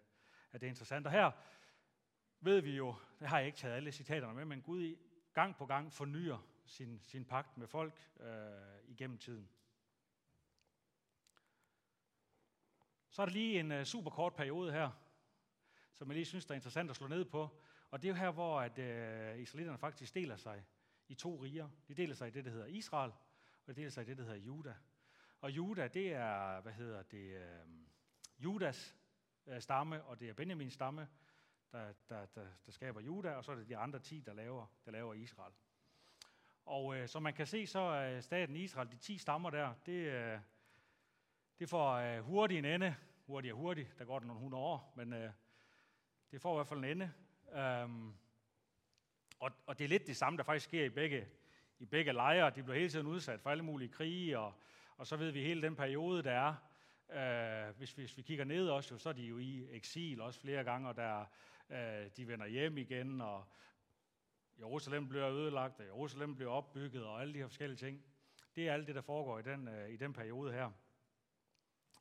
at 0.51 0.61
det 0.61 0.67
er 0.67 0.69
interessant. 0.69 1.05
Og 1.05 1.11
her 1.11 1.31
ved 2.39 2.61
vi 2.61 2.75
jo, 2.75 2.95
det 3.19 3.27
har 3.27 3.37
jeg 3.37 3.45
ikke 3.45 3.57
taget 3.57 3.75
alle 3.75 3.91
citaterne 3.91 4.33
med, 4.33 4.45
men 4.45 4.61
Gud 4.61 4.95
gang 5.33 5.55
på 5.55 5.65
gang 5.65 5.93
fornyer 5.93 6.54
sin, 6.65 6.99
sin 7.03 7.25
pagt 7.25 7.57
med 7.57 7.67
folk 7.67 8.09
øh, 8.19 8.29
igennem 8.87 9.17
tiden. 9.17 9.49
Så 13.09 13.21
er 13.21 13.25
der 13.25 13.33
lige 13.33 13.59
en 13.59 13.71
øh, 13.71 13.85
super 13.85 14.11
kort 14.11 14.33
periode 14.35 14.71
her, 14.71 14.91
som 15.93 16.07
jeg 16.07 16.15
lige 16.15 16.25
synes, 16.25 16.45
der 16.45 16.51
er 16.51 16.55
interessant 16.55 16.89
at 16.89 16.95
slå 16.95 17.07
ned 17.07 17.25
på. 17.25 17.61
Og 17.91 18.01
det 18.01 18.07
er 18.07 18.13
jo 18.13 18.15
her, 18.15 18.31
hvor 18.31 18.61
at, 18.61 18.77
øh, 18.79 19.39
israelitterne 19.39 19.77
faktisk 19.77 20.15
deler 20.15 20.35
sig 20.35 20.65
i 21.07 21.15
to 21.15 21.43
riger. 21.43 21.69
De 21.87 21.93
deler 21.93 22.15
sig 22.15 22.27
i 22.27 22.31
det, 22.31 22.45
der 22.45 22.51
hedder 22.51 22.65
Israel, 22.65 23.11
og 23.65 23.75
de 23.75 23.81
deler 23.81 23.89
sig 23.89 24.01
i 24.01 24.05
det, 24.05 24.17
der 24.17 24.23
hedder 24.23 24.37
Juda. 24.37 24.75
Og 25.41 25.51
Juda, 25.51 25.87
det 25.87 26.13
er, 26.13 26.61
hvad 26.61 26.73
hedder 26.73 27.03
det, 27.03 27.35
øh, 27.35 27.67
Judas 28.37 28.95
øh, 29.45 29.61
stamme, 29.61 30.03
og 30.03 30.19
det 30.19 30.29
er 30.29 30.33
Benjamins 30.33 30.73
stamme, 30.73 31.07
der, 31.71 31.93
der, 32.09 32.25
der, 32.25 32.47
der 32.65 32.71
skaber 32.71 33.01
Juda, 33.01 33.35
og 33.35 33.43
så 33.43 33.51
er 33.51 33.55
det 33.55 33.69
de 33.69 33.77
andre 33.77 33.99
ti, 33.99 34.19
der 34.19 34.33
laver, 34.33 34.65
der 34.85 34.91
laver 34.91 35.13
Israel. 35.13 35.53
Og 36.65 36.95
øh, 36.97 37.07
som 37.07 37.23
man 37.23 37.33
kan 37.33 37.47
se, 37.47 37.67
så 37.67 37.79
er 37.79 38.21
staten 38.21 38.55
Israel, 38.55 38.91
de 38.91 38.97
10 38.97 39.17
stammer 39.17 39.49
der, 39.49 39.73
det, 39.85 39.91
øh, 39.91 40.39
det 41.59 41.69
får 41.69 41.91
øh, 41.93 42.19
hurtigt 42.19 42.57
en 42.59 42.65
ende. 42.65 42.95
Hurtigt 43.25 43.53
og 43.53 43.59
hurtigt, 43.59 43.99
der 43.99 44.05
går 44.05 44.19
det 44.19 44.27
nogle 44.27 44.41
hundrede 44.41 44.63
år, 44.63 44.93
men 44.95 45.13
øh, 45.13 45.31
det 46.31 46.41
får 46.41 46.53
i 46.53 46.57
hvert 46.57 46.67
fald 46.67 46.79
en 46.79 46.85
ende. 46.85 47.11
Øhm, 47.53 48.13
og, 49.39 49.51
og 49.65 49.79
det 49.79 49.85
er 49.85 49.89
lidt 49.89 50.07
det 50.07 50.17
samme, 50.17 50.37
der 50.37 50.43
faktisk 50.43 50.65
sker 50.65 50.85
i 50.85 50.89
begge, 50.89 51.27
i 51.79 51.85
begge 51.85 52.13
lejre. 52.13 52.49
De 52.49 52.63
bliver 52.63 52.77
hele 52.77 52.89
tiden 52.89 53.07
udsat 53.07 53.41
for 53.41 53.49
alle 53.49 53.63
mulige 53.63 53.89
krige, 53.89 54.39
og, 54.39 54.53
og 54.97 55.07
så 55.07 55.15
ved 55.15 55.31
vi 55.31 55.43
hele 55.43 55.61
den 55.61 55.75
periode, 55.75 56.23
der 56.23 56.31
er. 56.31 56.55
Øh, 57.67 57.77
hvis, 57.77 57.91
hvis 57.91 58.17
vi 58.17 58.21
kigger 58.21 58.45
ned 58.45 58.69
også, 58.69 58.93
jo, 58.93 58.97
så 58.97 59.09
er 59.09 59.13
de 59.13 59.23
jo 59.23 59.37
i 59.37 59.67
eksil 59.71 60.21
også 60.21 60.39
flere 60.39 60.63
gange, 60.63 60.89
og 60.89 60.95
der, 60.95 61.25
øh, 61.69 62.09
de 62.17 62.27
vender 62.27 62.47
hjem 62.47 62.77
igen, 62.77 63.21
og 63.21 63.45
Jerusalem 64.59 65.09
bliver 65.09 65.29
ødelagt, 65.29 65.79
og 65.79 65.85
Jerusalem 65.85 66.35
bliver 66.35 66.51
opbygget, 66.51 67.05
og 67.05 67.21
alle 67.21 67.33
de 67.33 67.39
her 67.39 67.47
forskellige 67.47 67.77
ting. 67.77 68.05
Det 68.55 68.67
er 68.67 68.73
alt 68.73 68.87
det, 68.87 68.95
der 68.95 69.01
foregår 69.01 69.39
i 69.39 69.41
den, 69.41 69.67
øh, 69.67 69.89
i 69.89 69.97
den 69.97 70.13
periode 70.13 70.53
her. 70.53 70.71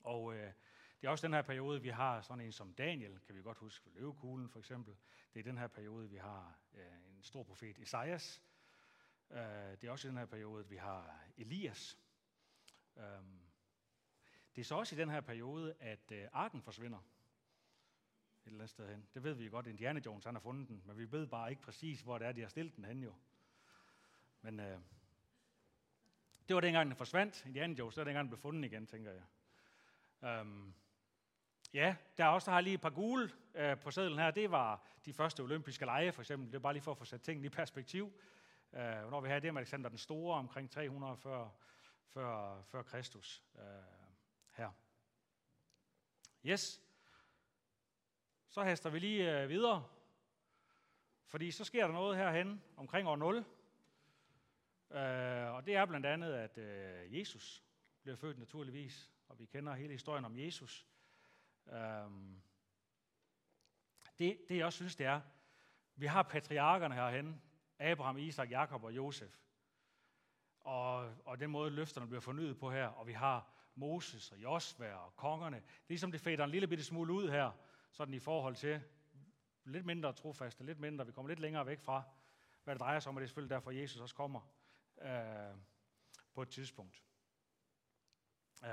Og 0.01 0.35
øh, 0.35 0.53
det 1.01 1.07
er 1.07 1.11
også 1.11 1.27
den 1.27 1.35
her 1.35 1.43
periode, 1.43 1.83
vi 1.83 1.89
har 1.89 2.21
sådan 2.21 2.45
en 2.45 2.53
som 2.53 2.75
Daniel, 2.75 3.21
kan 3.27 3.35
vi 3.35 3.43
godt 3.43 3.59
huske, 3.59 3.91
løvekuglen 3.91 4.49
for 4.49 4.59
eksempel. 4.59 4.97
Det 5.35 5.41
er 5.41 5.45
den 5.45 5.59
her 5.59 5.67
periode, 5.67 6.11
vi 6.11 6.17
har 6.17 6.59
øh, 6.75 7.17
en 7.17 7.23
stor 7.23 7.43
profet, 7.43 7.79
Esajas. 7.79 8.43
Øh, 9.31 9.39
det 9.41 9.85
er 9.85 9.91
også 9.91 10.09
i 10.09 10.11
den 10.11 10.19
her 10.19 10.27
periode, 10.27 10.69
vi 10.69 10.77
har 10.77 11.25
Elias. 11.37 11.99
Øh, 12.97 13.05
det 14.55 14.61
er 14.61 14.65
så 14.65 14.75
også 14.75 14.97
i 14.97 14.99
den 14.99 15.11
her 15.11 15.21
periode, 15.21 15.75
at 15.81 16.13
øh, 16.13 16.29
arken 16.33 16.63
forsvinder 16.63 16.99
et 18.47 18.51
eller 18.51 18.61
andet 18.61 18.71
sted 18.71 18.89
hen. 18.89 19.07
Det 19.15 19.23
ved 19.23 19.35
vi 19.35 19.49
godt, 19.49 19.67
Indiana 19.67 20.01
Jones 20.07 20.25
han 20.25 20.35
har 20.35 20.41
fundet 20.41 20.69
den, 20.69 20.83
men 20.87 20.99
vi 20.99 21.13
ved 21.13 21.27
bare 21.27 21.51
ikke 21.51 21.63
præcis, 21.63 22.01
hvor 22.01 22.19
det 22.19 22.27
er, 22.27 22.33
de 22.33 22.41
har 22.41 22.49
stillet 22.49 22.77
den 22.77 22.85
hen 22.85 23.03
jo. 23.03 23.15
Men 24.43 24.61
øh, 24.61 24.79
det 26.49 26.55
var 26.55 26.61
dengang, 26.61 26.89
den 26.89 26.97
forsvandt. 26.97 27.47
Indiana 27.47 27.75
Jones, 27.79 27.95
det 27.95 28.01
var 28.01 28.05
dengang, 28.05 28.25
den 28.25 28.31
blev 28.31 28.41
fundet 28.41 28.73
igen, 28.73 28.87
tænker 28.87 29.13
jeg. 29.13 30.41
Um, 30.41 30.75
ja, 31.75 31.97
der 32.19 32.25
er 32.25 32.29
også 32.29 32.47
der 32.51 32.53
har 32.55 32.61
lige 32.61 32.75
et 32.75 32.81
par 32.81 32.91
gule 32.91 33.31
øh, 33.55 33.81
på 33.81 33.91
sædlen 33.91 34.19
her. 34.19 34.31
Det 34.31 34.51
var 34.51 34.87
de 35.05 35.13
første 35.13 35.41
olympiske 35.41 35.85
lege, 35.85 36.13
for 36.13 36.23
eksempel. 36.23 36.47
Det 36.47 36.55
er 36.55 36.61
bare 36.63 36.73
lige 36.73 36.83
for 36.83 36.91
at 36.91 36.99
få 36.99 37.05
sat 37.05 37.23
tingene 37.23 37.47
i 37.47 37.51
perspektiv. 37.51 38.13
Øh, 38.73 39.11
når 39.11 39.21
vi 39.21 39.29
har 39.29 39.39
det 39.39 39.55
med 39.55 39.61
Alexander 39.61 39.89
den 39.89 39.99
Store 39.99 40.39
omkring 40.39 40.71
300 40.71 41.17
før, 41.17 41.49
før, 42.07 42.63
før 42.63 42.83
Kristus 42.83 43.43
øh, 43.59 43.65
her. 44.51 44.71
Yes. 46.47 46.84
Så 48.55 48.63
haster 48.63 48.91
vi 48.91 48.99
lige 48.99 49.43
øh, 49.43 49.49
videre, 49.49 49.85
fordi 51.27 51.51
så 51.51 51.65
sker 51.65 51.87
der 51.87 51.95
noget 51.95 52.17
herhen 52.17 52.63
omkring 52.77 53.09
år 53.09 53.17
0. 53.17 53.37
Øh, 53.37 53.45
og 55.55 55.67
det 55.67 55.77
er 55.77 55.85
blandt 55.85 56.07
andet, 56.07 56.35
at 56.35 56.59
øh, 56.59 57.19
Jesus 57.19 57.65
bliver 58.03 58.17
født 58.17 58.39
naturligvis, 58.39 59.13
og 59.29 59.39
vi 59.39 59.45
kender 59.45 59.75
hele 59.75 59.93
historien 59.93 60.25
om 60.25 60.39
Jesus. 60.39 60.87
Øh, 61.73 61.77
det, 64.19 64.39
det 64.49 64.57
jeg 64.57 64.67
også 64.67 64.77
synes, 64.77 64.97
det 64.97 65.07
er, 65.07 65.21
vi 65.95 66.07
har 66.07 66.23
patriarkerne 66.23 66.95
herhen, 66.95 67.43
Abraham, 67.79 68.19
Isak, 68.19 68.51
Jakob 68.51 68.85
og 68.85 68.97
Josef. 68.97 69.39
Og, 70.61 71.15
og 71.25 71.41
den 71.41 71.51
måde 71.51 71.71
løfterne 71.71 72.07
bliver 72.07 72.21
fornyet 72.21 72.59
på 72.59 72.71
her, 72.71 72.87
og 72.87 73.07
vi 73.07 73.13
har 73.13 73.53
Moses 73.75 74.33
og 74.33 74.39
Josva 74.39 74.95
og 74.95 75.17
kongerne. 75.17 75.57
Det 75.57 75.65
er 75.65 75.89
ligesom 75.89 76.13
det 76.13 76.21
fader 76.21 76.45
en 76.45 76.51
lille 76.51 76.67
bitte 76.67 76.85
smule 76.85 77.13
ud 77.13 77.31
her, 77.31 77.51
sådan 77.95 78.15
i 78.15 78.19
forhold 78.19 78.57
til, 78.57 78.83
lidt 79.65 79.87
mindre 79.87 80.13
trofaste, 80.13 80.65
lidt 80.65 80.81
mindre, 80.81 81.07
vi 81.07 81.13
kommer 81.13 81.29
lidt 81.29 81.41
længere 81.41 81.67
væk 81.67 81.81
fra, 81.81 82.03
hvad 82.65 82.75
det 82.75 82.81
drejer 82.81 83.01
sig 83.01 83.11
om, 83.11 83.17
og 83.17 83.21
det 83.21 83.25
er 83.25 83.29
selvfølgelig 83.29 83.55
derfor, 83.55 83.71
Jesus 83.71 84.01
også 84.01 84.15
kommer 84.15 84.41
øh, 85.03 85.57
på 86.35 86.43
et 86.43 86.49
tidspunkt. 86.49 87.03
Øh, 88.65 88.71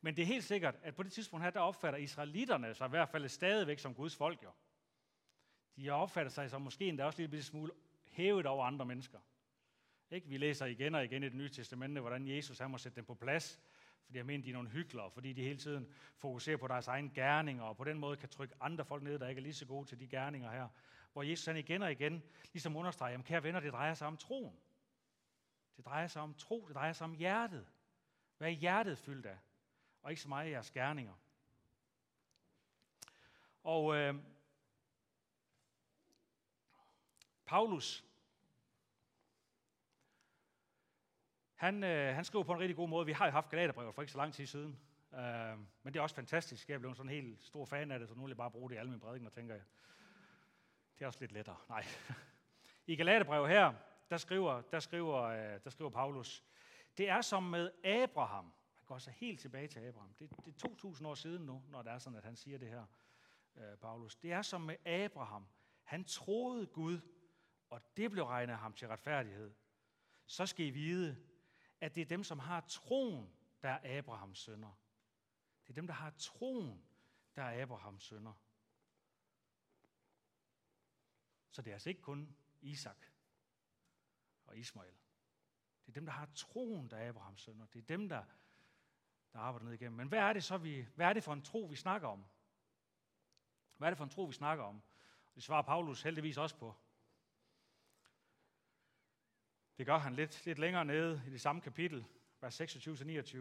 men 0.00 0.16
det 0.16 0.22
er 0.22 0.26
helt 0.26 0.44
sikkert, 0.44 0.74
at 0.82 0.94
på 0.94 1.02
det 1.02 1.12
tidspunkt 1.12 1.44
her, 1.44 1.50
der 1.50 1.60
opfatter 1.60 1.98
israelitterne 1.98 2.74
sig 2.74 2.86
i 2.86 2.90
hvert 2.90 3.08
fald 3.08 3.28
stadigvæk 3.28 3.78
som 3.78 3.94
Guds 3.94 4.16
folk 4.16 4.42
jo. 4.42 4.50
De 5.76 5.90
opfatter 5.90 6.30
sig 6.30 6.50
som 6.50 6.62
måske 6.62 6.88
endda 6.88 7.04
også 7.04 7.22
lidt 7.22 7.44
smule 7.44 7.72
hævet 8.10 8.46
over 8.46 8.64
andre 8.64 8.86
mennesker. 8.86 9.18
Ikke? 10.10 10.28
Vi 10.28 10.36
læser 10.36 10.66
igen 10.66 10.94
og 10.94 11.04
igen 11.04 11.22
i 11.22 11.26
det 11.26 11.34
nye 11.34 11.48
testamente, 11.48 12.00
hvordan 12.00 12.28
Jesus 12.28 12.58
han 12.58 12.70
må 12.70 12.78
sætte 12.78 12.96
dem 12.96 13.04
på 13.04 13.14
plads, 13.14 13.60
fordi 14.04 14.18
jeg 14.18 14.26
mener, 14.26 14.44
de 14.44 14.50
er 14.50 14.54
nogle 14.54 14.68
hyggelere, 14.68 15.10
fordi 15.10 15.32
de 15.32 15.42
hele 15.42 15.58
tiden 15.58 15.92
fokuserer 16.16 16.56
på 16.56 16.68
deres 16.68 16.88
egne 16.88 17.10
gerninger, 17.14 17.64
og 17.64 17.76
på 17.76 17.84
den 17.84 17.98
måde 17.98 18.16
kan 18.16 18.28
trykke 18.28 18.54
andre 18.60 18.84
folk 18.84 19.02
ned, 19.02 19.18
der 19.18 19.28
ikke 19.28 19.38
er 19.38 19.42
lige 19.42 19.54
så 19.54 19.66
gode 19.66 19.88
til 19.88 20.00
de 20.00 20.08
gerninger 20.08 20.50
her. 20.50 20.68
Hvor 21.12 21.22
Jesus 21.22 21.46
han 21.46 21.56
igen 21.56 21.82
og 21.82 21.92
igen 21.92 22.22
ligesom 22.52 22.76
understreger, 22.76 23.10
jamen 23.10 23.24
kære 23.24 23.42
venner, 23.42 23.60
det 23.60 23.72
drejer 23.72 23.94
sig 23.94 24.06
om 24.06 24.16
troen. 24.16 24.56
Det 25.76 25.86
drejer 25.86 26.06
sig 26.06 26.22
om 26.22 26.34
tro, 26.34 26.66
det 26.68 26.74
drejer 26.74 26.92
sig 26.92 27.04
om 27.04 27.12
hjertet. 27.12 27.66
Hvad 28.38 28.48
er 28.48 28.52
hjertet 28.52 28.98
fyldt 28.98 29.26
af? 29.26 29.38
Og 30.02 30.10
ikke 30.10 30.22
så 30.22 30.28
meget 30.28 30.50
jeres 30.50 30.70
gerninger. 30.70 31.14
Og 33.62 33.96
øh, 33.96 34.14
Paulus, 37.46 38.04
Han, 41.64 41.84
øh, 41.84 42.14
han 42.14 42.24
skriver 42.24 42.44
på 42.44 42.52
en 42.52 42.60
rigtig 42.60 42.76
god 42.76 42.88
måde. 42.88 43.06
Vi 43.06 43.12
har 43.12 43.24
jo 43.24 43.30
haft 43.30 43.48
Galaterbrevet 43.48 43.94
for 43.94 44.02
ikke 44.02 44.12
så 44.12 44.18
lang 44.18 44.34
tid 44.34 44.46
siden. 44.46 44.78
Øh, 45.14 45.58
men 45.82 45.92
det 45.92 45.96
er 45.96 46.00
også 46.00 46.16
fantastisk. 46.16 46.68
Jeg 46.68 46.74
er 46.74 46.78
blevet 46.78 46.96
sådan 46.96 47.10
en 47.10 47.14
helt 47.14 47.44
stor 47.44 47.64
fan 47.64 47.90
af 47.90 47.98
det, 47.98 48.08
så 48.08 48.14
nu 48.14 48.22
vil 48.22 48.30
jeg 48.30 48.36
bare 48.36 48.50
bruge 48.50 48.70
det 48.70 48.76
i 48.76 48.78
alle 48.78 48.90
mine 48.90 49.00
prædikener, 49.00 49.30
tænker 49.30 49.54
jeg. 49.54 49.64
Det 50.98 51.02
er 51.02 51.06
også 51.06 51.20
lidt 51.20 51.32
lettere. 51.32 51.56
Nej. 51.68 51.84
I 52.86 52.96
Galaterbrevet 52.96 53.48
her, 53.48 53.72
der 54.10 54.16
skriver, 54.16 54.60
der, 54.60 54.80
skriver, 54.80 55.22
øh, 55.22 55.60
der 55.64 55.70
skriver 55.70 55.90
Paulus, 55.90 56.44
det 56.98 57.08
er 57.08 57.20
som 57.20 57.42
med 57.42 57.70
Abraham. 57.84 58.44
Han 58.74 58.84
går 58.86 58.98
så 58.98 59.10
helt 59.10 59.40
tilbage 59.40 59.68
til 59.68 59.80
Abraham. 59.80 60.14
Det, 60.18 60.30
det 60.30 60.54
er 60.54 60.58
2000 60.58 61.08
år 61.08 61.14
siden 61.14 61.46
nu, 61.46 61.62
når 61.68 61.82
det 61.82 61.92
er 61.92 61.98
sådan, 61.98 62.16
at 62.18 62.24
han 62.24 62.36
siger 62.36 62.58
det 62.58 62.68
her, 62.68 62.84
øh, 63.56 63.76
Paulus. 63.76 64.16
Det 64.16 64.32
er 64.32 64.42
som 64.42 64.60
med 64.60 64.86
Abraham. 64.86 65.46
Han 65.82 66.04
troede 66.04 66.66
Gud, 66.66 67.00
og 67.70 67.80
det 67.96 68.10
blev 68.10 68.24
regnet 68.24 68.56
ham 68.56 68.72
til 68.72 68.88
retfærdighed. 68.88 69.54
Så 70.26 70.46
skal 70.46 70.66
I 70.66 70.70
vide, 70.70 71.16
at 71.80 71.94
det 71.94 72.00
er 72.00 72.06
dem, 72.06 72.24
som 72.24 72.38
har 72.38 72.60
troen, 72.60 73.32
der 73.62 73.68
er 73.68 73.98
Abrahams 73.98 74.38
sønner. 74.38 74.72
Det 75.62 75.70
er 75.70 75.74
dem, 75.74 75.86
der 75.86 75.94
har 75.94 76.10
troen, 76.10 76.84
der 77.36 77.42
er 77.42 77.62
Abrahams 77.62 78.02
sønner. 78.02 78.32
Så 81.50 81.62
det 81.62 81.70
er 81.70 81.74
altså 81.74 81.88
ikke 81.88 82.02
kun 82.02 82.36
Isak 82.60 83.06
og 84.44 84.58
Ismael. 84.58 84.94
Det 85.86 85.88
er 85.88 85.92
dem, 85.92 86.06
der 86.06 86.12
har 86.12 86.28
troen, 86.34 86.90
der 86.90 86.96
er 86.96 87.08
Abrahams 87.08 87.40
sønner. 87.40 87.66
Det 87.66 87.78
er 87.78 87.86
dem, 87.86 88.08
der, 88.08 88.24
der 89.32 89.38
arbejder 89.38 89.64
ned 89.64 89.74
igennem. 89.74 89.96
Men 89.96 90.08
hvad 90.08 90.18
er 90.18 90.32
det 90.32 90.44
så, 90.44 90.58
vi, 90.58 90.86
hvad 90.94 91.06
er 91.06 91.12
det 91.12 91.24
for 91.24 91.32
en 91.32 91.42
tro, 91.42 91.60
vi 91.70 91.76
snakker 91.76 92.08
om? 92.08 92.24
Hvad 93.76 93.88
er 93.88 93.90
det 93.90 93.96
for 93.96 94.04
en 94.04 94.10
tro, 94.10 94.24
vi 94.24 94.32
snakker 94.32 94.64
om? 94.64 94.82
Det 95.34 95.42
svarer 95.42 95.62
Paulus 95.62 96.02
heldigvis 96.02 96.38
også 96.38 96.56
på. 96.56 96.74
Det 99.78 99.86
gør 99.86 99.98
han 99.98 100.14
lidt, 100.14 100.46
lidt 100.46 100.58
længere 100.58 100.84
nede 100.84 101.22
i 101.26 101.30
det 101.30 101.40
samme 101.40 101.62
kapitel, 101.62 102.04
vers 102.40 102.60
26-29. 102.60 103.38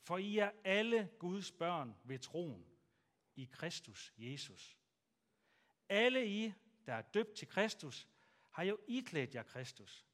For 0.00 0.18
I 0.18 0.38
er 0.38 0.50
alle 0.64 1.10
Guds 1.18 1.52
børn 1.52 1.96
ved 2.04 2.18
troen 2.18 2.66
i 3.36 3.44
Kristus 3.44 4.12
Jesus. 4.18 4.78
Alle 5.88 6.26
I, 6.26 6.52
der 6.86 6.94
er 6.94 7.02
døbt 7.02 7.34
til 7.34 7.48
Kristus, 7.48 8.08
har 8.50 8.62
jo 8.62 8.78
iklædt 8.88 9.34
jer 9.34 9.42
Kristus. 9.42 10.06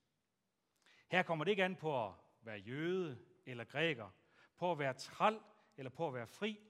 Her 1.09 1.23
kommer 1.23 1.45
det 1.45 1.51
ikke 1.51 1.65
an 1.65 1.77
på 1.77 2.07
at 2.07 2.15
være 2.43 2.59
jøde 2.59 3.19
eller 3.47 3.65
græker, 3.65 4.11
på 4.57 4.73
at 4.73 4.79
være 4.79 4.95
træl 4.95 5.41
eller 5.77 5.91
på 5.91 6.09
at 6.09 6.15
være 6.15 6.27
fri, 6.27 6.61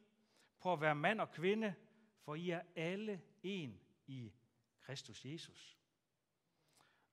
på 0.60 0.72
at 0.72 0.80
være 0.80 0.94
mand 0.94 1.20
og 1.20 1.30
kvinde, 1.30 1.74
for 2.20 2.34
I 2.34 2.50
er 2.50 2.62
alle 2.76 3.22
en 3.42 3.80
i 4.06 4.32
Kristus 4.80 5.24
Jesus. 5.24 5.78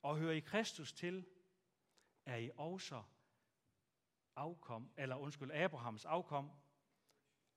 Og 0.02 0.18
hører 0.18 0.34
I 0.34 0.40
Kristus 0.40 0.94
til, 0.94 1.26
er 2.28 2.36
I 2.36 2.52
også 2.56 3.04
afkom, 4.36 4.92
eller 4.98 5.16
undskyld, 5.16 5.52
Abrahams 5.52 6.06
afkom, 6.06 6.52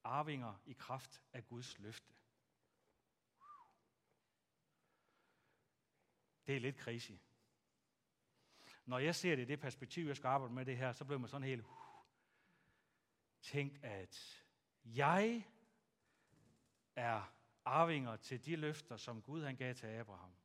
arvinger 0.03 0.61
i 0.65 0.73
kraft 0.73 1.23
af 1.33 1.45
Guds 1.45 1.79
løfte. 1.79 2.13
Det 6.47 6.55
er 6.55 6.59
lidt 6.59 6.79
crazy. 6.79 7.11
Når 8.85 8.99
jeg 8.99 9.15
ser 9.15 9.35
det 9.35 9.41
i 9.41 9.45
det 9.45 9.59
perspektiv, 9.59 10.07
jeg 10.07 10.15
skal 10.15 10.27
arbejde 10.27 10.53
med 10.53 10.65
det 10.65 10.77
her, 10.77 10.91
så 10.91 11.05
bliver 11.05 11.19
man 11.19 11.29
sådan 11.29 11.47
helt 11.47 11.61
uh, 11.61 11.71
tænkt, 13.41 13.83
at 13.83 14.45
jeg 14.85 15.47
er 16.95 17.33
arvinger 17.65 18.15
til 18.15 18.45
de 18.45 18.55
løfter, 18.55 18.97
som 18.97 19.21
Gud 19.21 19.43
han 19.43 19.55
gav 19.55 19.75
til 19.75 19.87
Abraham. 19.87 20.35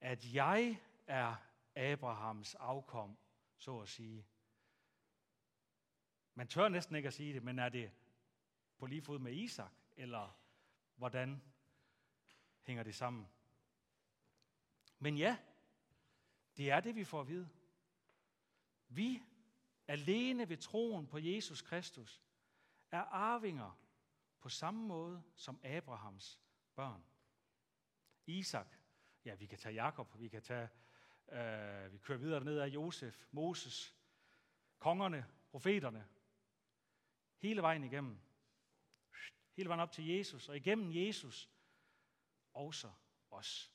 At 0.00 0.34
jeg 0.34 0.80
er 1.06 1.36
Abrahams 1.76 2.54
afkom, 2.54 3.18
så 3.56 3.80
at 3.80 3.88
sige. 3.88 4.26
Man 6.34 6.48
tør 6.48 6.68
næsten 6.68 6.96
ikke 6.96 7.06
at 7.06 7.14
sige 7.14 7.34
det, 7.34 7.42
men 7.42 7.58
er 7.58 7.68
det 7.68 7.92
på 8.78 8.86
lige 8.86 9.02
fod 9.02 9.18
med 9.18 9.32
Isak, 9.32 9.72
eller 9.96 10.38
hvordan 10.96 11.42
hænger 12.62 12.82
det 12.82 12.94
sammen? 12.94 13.28
Men 14.98 15.18
ja, 15.18 15.38
det 16.56 16.70
er 16.70 16.80
det, 16.80 16.94
vi 16.94 17.04
får 17.04 17.20
at 17.20 17.28
vide. 17.28 17.48
Vi, 18.88 19.22
alene 19.86 20.48
ved 20.48 20.56
troen 20.56 21.06
på 21.06 21.18
Jesus 21.18 21.62
Kristus, 21.62 22.22
er 22.90 23.02
arvinger 23.02 23.78
på 24.40 24.48
samme 24.48 24.86
måde 24.86 25.22
som 25.34 25.60
Abrahams 25.64 26.40
børn. 26.74 27.04
Isak, 28.26 28.76
ja, 29.24 29.34
vi 29.34 29.46
kan 29.46 29.58
tage 29.58 29.74
Jakob, 29.74 30.20
vi 30.20 30.28
kan 30.28 30.42
tage 30.42 30.68
Øh, 31.32 31.92
vi 31.92 31.98
kører 31.98 32.18
videre 32.18 32.44
ned 32.44 32.58
af 32.58 32.66
Josef, 32.66 33.26
Moses, 33.30 33.94
kongerne, 34.78 35.26
profeterne. 35.50 36.08
Hele 37.38 37.62
vejen 37.62 37.84
igennem. 37.84 38.18
Hele 39.56 39.68
vejen 39.68 39.80
op 39.80 39.92
til 39.92 40.06
Jesus, 40.06 40.48
og 40.48 40.56
igennem 40.56 40.92
Jesus 40.94 41.50
også 42.52 42.92
os. 43.30 43.72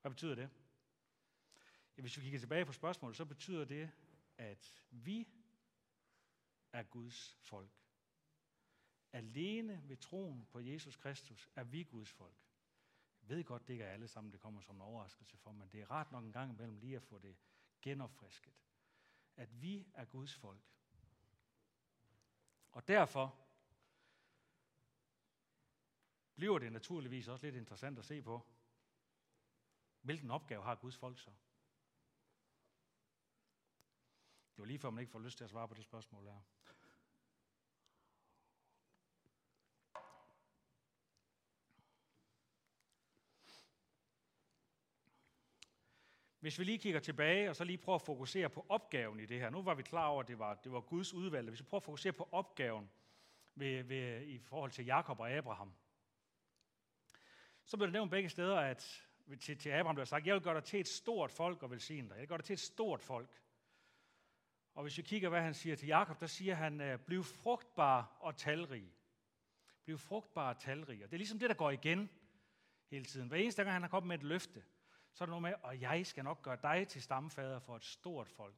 Hvad 0.00 0.10
betyder 0.10 0.34
det? 0.34 0.50
Ja, 1.96 2.00
hvis 2.00 2.16
vi 2.16 2.22
kigger 2.22 2.38
tilbage 2.38 2.64
på 2.64 2.72
spørgsmålet, 2.72 3.16
så 3.16 3.24
betyder 3.24 3.64
det, 3.64 3.90
at 4.38 4.82
vi 4.90 5.28
er 6.72 6.82
Guds 6.82 7.38
folk. 7.40 7.70
Alene 9.12 9.82
ved 9.88 9.96
troen 9.96 10.46
på 10.46 10.60
Jesus 10.60 10.96
Kristus 10.96 11.48
er 11.54 11.64
vi 11.64 11.82
Guds 11.82 12.10
folk. 12.12 12.51
Jeg 13.22 13.28
ved 13.28 13.44
godt, 13.44 13.66
det 13.66 13.72
ikke 13.72 13.84
er 13.84 13.92
alle 13.92 14.08
sammen, 14.08 14.32
det 14.32 14.40
kommer 14.40 14.60
som 14.60 14.76
en 14.76 14.82
overraskelse 14.82 15.36
for, 15.36 15.52
men 15.52 15.68
det 15.68 15.80
er 15.80 15.90
rart 15.90 16.12
nok 16.12 16.24
en 16.24 16.32
gang 16.32 16.52
imellem 16.52 16.76
lige 16.76 16.96
at 16.96 17.02
få 17.02 17.18
det 17.18 17.36
genopfrisket. 17.82 18.52
At 19.36 19.62
vi 19.62 19.86
er 19.94 20.04
Guds 20.04 20.34
folk. 20.34 20.62
Og 22.72 22.88
derfor 22.88 23.38
bliver 26.34 26.58
det 26.58 26.72
naturligvis 26.72 27.28
også 27.28 27.46
lidt 27.46 27.56
interessant 27.56 27.98
at 27.98 28.04
se 28.04 28.22
på, 28.22 28.46
hvilken 30.00 30.30
opgave 30.30 30.62
har 30.62 30.74
Guds 30.74 30.96
folk 30.96 31.18
så? 31.18 31.30
Det 34.50 34.58
var 34.58 34.64
lige 34.64 34.78
før, 34.78 34.90
man 34.90 35.00
ikke 35.00 35.12
får 35.12 35.18
lyst 35.18 35.36
til 35.36 35.44
at 35.44 35.50
svare 35.50 35.68
på 35.68 35.74
det 35.74 35.84
spørgsmål 35.84 36.26
her. 36.26 36.40
Hvis 46.42 46.58
vi 46.58 46.64
lige 46.64 46.78
kigger 46.78 47.00
tilbage, 47.00 47.50
og 47.50 47.56
så 47.56 47.64
lige 47.64 47.78
prøver 47.78 47.98
at 47.98 48.02
fokusere 48.02 48.48
på 48.48 48.66
opgaven 48.68 49.20
i 49.20 49.26
det 49.26 49.40
her. 49.40 49.50
Nu 49.50 49.62
var 49.62 49.74
vi 49.74 49.82
klar 49.82 50.06
over, 50.06 50.22
at 50.22 50.28
det 50.28 50.38
var, 50.38 50.54
det 50.54 50.72
var 50.72 50.80
Guds 50.80 51.14
udvalg. 51.14 51.48
Hvis 51.48 51.60
vi 51.60 51.64
prøver 51.64 51.80
at 51.80 51.84
fokusere 51.84 52.12
på 52.12 52.28
opgaven 52.32 52.90
ved, 53.54 53.82
ved, 53.82 54.22
i 54.22 54.38
forhold 54.38 54.70
til 54.70 54.84
Jakob 54.84 55.20
og 55.20 55.30
Abraham, 55.30 55.72
så 57.64 57.76
bliver 57.76 57.86
det 57.86 57.92
nævnt 57.92 58.10
begge 58.10 58.28
steder, 58.28 58.56
at 58.56 59.08
til, 59.40 59.58
til 59.58 59.70
Abraham 59.70 59.94
bliver 59.94 60.04
sagt, 60.04 60.26
jeg 60.26 60.34
vil 60.34 60.42
gøre 60.42 60.54
dig 60.54 60.64
til 60.64 60.80
et 60.80 60.88
stort 60.88 61.30
folk 61.30 61.62
og 61.62 61.70
velsigne 61.70 62.08
dig. 62.08 62.14
Jeg 62.14 62.20
vil 62.20 62.28
gøre 62.28 62.38
dig 62.38 62.44
til 62.44 62.54
et 62.54 62.60
stort 62.60 63.02
folk. 63.02 63.42
Og 64.74 64.82
hvis 64.82 64.96
vi 64.96 65.02
kigger, 65.02 65.28
hvad 65.28 65.42
han 65.42 65.54
siger 65.54 65.76
til 65.76 65.88
Jakob, 65.88 66.20
der 66.20 66.26
siger 66.26 66.54
han, 66.54 66.80
øh, 66.80 66.98
bliv 66.98 67.24
frugtbar 67.24 68.16
og 68.20 68.36
talrig. 68.36 68.94
Bliv 69.84 69.98
frugtbar 69.98 70.54
og 70.54 70.60
talrig. 70.60 71.04
Og 71.04 71.10
det 71.10 71.16
er 71.16 71.18
ligesom 71.18 71.38
det, 71.38 71.48
der 71.48 71.56
går 71.56 71.70
igen 71.70 72.10
hele 72.90 73.04
tiden. 73.04 73.28
Hver 73.28 73.36
eneste 73.36 73.62
gang, 73.62 73.72
han 73.72 73.82
har 73.82 73.88
kommet 73.88 74.08
med 74.08 74.18
et 74.18 74.22
løfte, 74.22 74.62
så 75.12 75.24
er 75.24 75.26
der 75.26 75.30
noget 75.30 75.42
med, 75.42 75.54
og 75.62 75.80
jeg 75.80 76.06
skal 76.06 76.24
nok 76.24 76.42
gøre 76.42 76.58
dig 76.62 76.88
til 76.88 77.02
stamfader 77.02 77.58
for 77.58 77.76
et 77.76 77.84
stort 77.84 78.28
folk. 78.28 78.54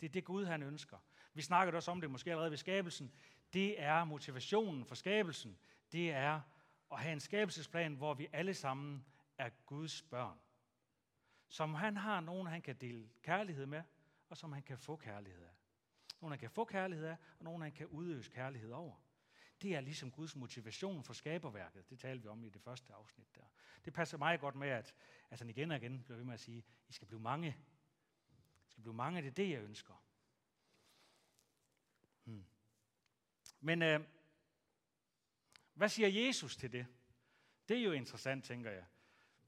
Det 0.00 0.06
er 0.06 0.12
det 0.12 0.24
Gud, 0.24 0.44
han 0.44 0.62
ønsker. 0.62 0.98
Vi 1.34 1.42
snakkede 1.42 1.76
også 1.76 1.90
om 1.90 2.00
det 2.00 2.10
måske 2.10 2.30
allerede 2.30 2.50
ved 2.50 2.58
skabelsen. 2.58 3.12
Det 3.52 3.82
er 3.82 4.04
motivationen 4.04 4.84
for 4.84 4.94
skabelsen. 4.94 5.58
det 5.92 6.12
er 6.12 6.40
at 6.92 7.00
have 7.00 7.12
en 7.12 7.20
skabelsesplan, 7.20 7.94
hvor 7.94 8.14
vi 8.14 8.28
alle 8.32 8.54
sammen 8.54 9.04
er 9.38 9.50
Guds 9.66 10.02
børn. 10.02 10.38
Som 11.48 11.74
han 11.74 11.96
har 11.96 12.20
nogen, 12.20 12.46
han 12.46 12.62
kan 12.62 12.76
dele 12.76 13.08
kærlighed 13.22 13.66
med, 13.66 13.82
og 14.28 14.36
som 14.36 14.52
han 14.52 14.62
kan 14.62 14.78
få 14.78 14.96
kærlighed 14.96 15.42
af. 15.42 15.54
Nogen, 16.20 16.32
han 16.32 16.38
kan 16.38 16.50
få 16.50 16.64
kærlighed 16.64 17.06
af, 17.06 17.16
og 17.38 17.44
nogen, 17.44 17.62
han 17.62 17.72
kan 17.72 17.86
udøse 17.86 18.30
kærlighed 18.30 18.70
over. 18.70 18.94
Det 19.64 19.74
er 19.74 19.80
ligesom 19.80 20.10
Guds 20.10 20.36
motivation 20.36 21.04
for 21.04 21.12
skaberværket. 21.12 21.90
Det 21.90 21.98
talte 21.98 22.22
vi 22.22 22.28
om 22.28 22.44
i 22.44 22.48
det 22.48 22.62
første 22.62 22.92
afsnit 22.92 23.34
der. 23.34 23.44
Det 23.84 23.92
passer 23.92 24.18
meget 24.18 24.40
godt 24.40 24.54
med, 24.54 24.68
at, 24.68 24.94
at 25.30 25.38
han 25.38 25.50
igen 25.50 25.70
og 25.70 25.76
igen 25.76 26.02
bliver 26.02 26.16
ved 26.16 26.24
med 26.24 26.34
at 26.34 26.40
sige, 26.40 26.64
I 26.88 26.92
skal 26.92 27.08
blive 27.08 27.20
mange. 27.20 27.56
I 28.68 28.70
skal 28.70 28.82
blive 28.82 28.94
mange, 28.94 29.22
det 29.22 29.28
er 29.28 29.32
det, 29.32 29.50
jeg 29.50 29.62
ønsker. 29.62 30.04
Hmm. 32.24 32.44
Men 33.60 33.82
øh, 33.82 34.00
hvad 35.74 35.88
siger 35.88 36.08
Jesus 36.08 36.56
til 36.56 36.72
det? 36.72 36.86
Det 37.68 37.78
er 37.78 37.82
jo 37.82 37.92
interessant, 37.92 38.44
tænker 38.44 38.70
jeg. 38.70 38.84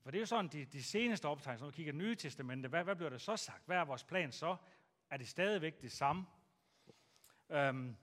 For 0.02 0.11
det 0.11 0.18
er 0.18 0.22
jo 0.22 0.26
sådan, 0.26 0.48
de, 0.48 0.64
de 0.64 0.83
seneste 0.83 1.26
optegnelser, 1.26 1.64
når 1.64 1.70
vi 1.70 1.76
kigger 1.76 1.92
Nye 1.92 2.14
Testamente, 2.14 2.68
hvad, 2.68 2.85
hvad 2.85 2.96
bliver 2.96 3.11
der 3.11 3.18
så 3.18 3.37
sagt? 3.37 3.66
Hvad 3.66 3.76
er 3.76 3.85
vores 3.85 4.05
plan 4.05 4.33
så? 4.33 4.57
Er 5.11 5.16
det 5.16 5.29
stadigvæk 5.29 5.83
det 5.83 5.92
samme? 5.92 6.26
Øhm, 7.50 7.96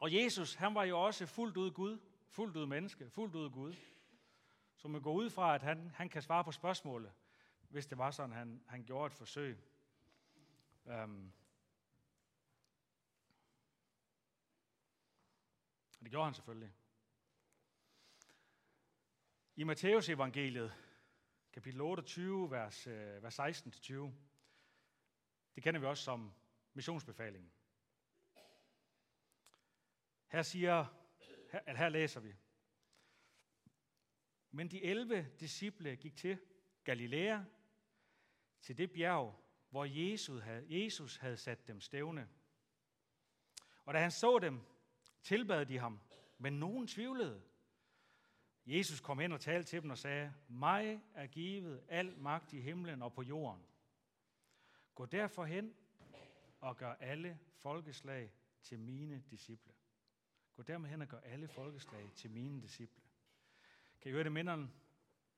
og 0.00 0.14
Jesus, 0.14 0.54
han 0.54 0.74
var 0.74 0.84
jo 0.84 1.04
også 1.04 1.26
fuldt 1.26 1.56
ud 1.56 1.70
Gud, 1.70 1.98
fuldt 2.28 2.56
ud 2.56 2.66
menneske, 2.66 3.10
fuldt 3.10 3.34
ud 3.34 3.50
Gud. 3.50 3.74
Så 4.76 4.88
man 4.88 5.02
går 5.02 5.12
ud 5.12 5.30
fra, 5.30 5.54
at 5.54 5.62
han, 5.62 5.90
han 5.94 6.08
kan 6.08 6.22
svare 6.22 6.44
på 6.44 6.52
spørgsmålet, 6.52 7.12
hvis 7.68 7.86
det 7.86 7.98
var 7.98 8.10
sådan, 8.10 8.36
han, 8.36 8.62
han 8.66 8.84
gjorde 8.84 9.06
et 9.06 9.12
forsøg. 9.12 9.58
Um, 10.84 11.32
og 15.98 16.04
det 16.04 16.10
gjorde 16.10 16.24
han 16.24 16.34
selvfølgelig. 16.34 16.72
I 19.56 19.64
Matteus 19.64 20.08
evangeliet, 20.08 20.74
kapitel 21.52 21.80
28, 21.80 22.50
vers, 22.50 22.86
øh, 22.86 23.22
vers 23.22 23.40
16-20, 23.40 23.94
det 25.54 25.62
kender 25.62 25.80
vi 25.80 25.86
også 25.86 26.04
som 26.04 26.32
missionsbefalingen. 26.74 27.52
Her 30.30 30.42
siger, 30.42 30.86
her, 31.52 31.76
her 31.76 31.88
læser 31.88 32.20
vi. 32.20 32.34
Men 34.50 34.70
de 34.70 34.84
11 34.84 35.30
disciple 35.40 35.96
gik 35.96 36.16
til 36.16 36.38
Galilea, 36.84 37.42
til 38.60 38.78
det 38.78 38.92
bjerg, 38.92 39.44
hvor 39.70 39.84
Jesus 39.84 40.42
havde, 40.42 40.82
Jesus 40.82 41.16
havde 41.16 41.36
sat 41.36 41.66
dem 41.66 41.80
stævne. 41.80 42.28
Og 43.84 43.94
da 43.94 43.98
han 43.98 44.10
så 44.10 44.38
dem, 44.38 44.60
tilbad 45.22 45.66
de 45.66 45.78
ham, 45.78 46.00
men 46.38 46.52
nogen 46.52 46.86
tvivlede. 46.86 47.42
Jesus 48.66 49.00
kom 49.00 49.18
hen 49.18 49.32
og 49.32 49.40
talte 49.40 49.68
til 49.68 49.82
dem 49.82 49.90
og 49.90 49.98
sagde, 49.98 50.34
mig 50.48 51.02
er 51.14 51.26
givet 51.26 51.84
al 51.88 52.18
magt 52.18 52.52
i 52.52 52.60
himlen 52.60 53.02
og 53.02 53.12
på 53.12 53.22
jorden. 53.22 53.66
Gå 54.94 55.06
derfor 55.06 55.44
hen 55.44 55.74
og 56.60 56.76
gør 56.76 56.92
alle 56.92 57.38
folkeslag 57.54 58.32
til 58.62 58.78
mine 58.78 59.24
disciple. 59.30 59.74
Gå 60.56 60.62
dermed 60.62 60.88
hen 60.88 61.02
og 61.02 61.08
gør 61.08 61.20
alle 61.20 61.48
folkeslag 61.48 62.10
til 62.14 62.30
mine 62.30 62.62
disciple. 62.62 63.02
Kan 64.00 64.10
I 64.10 64.12
høre 64.12 64.24
det 64.24 64.32
minder 64.32 64.66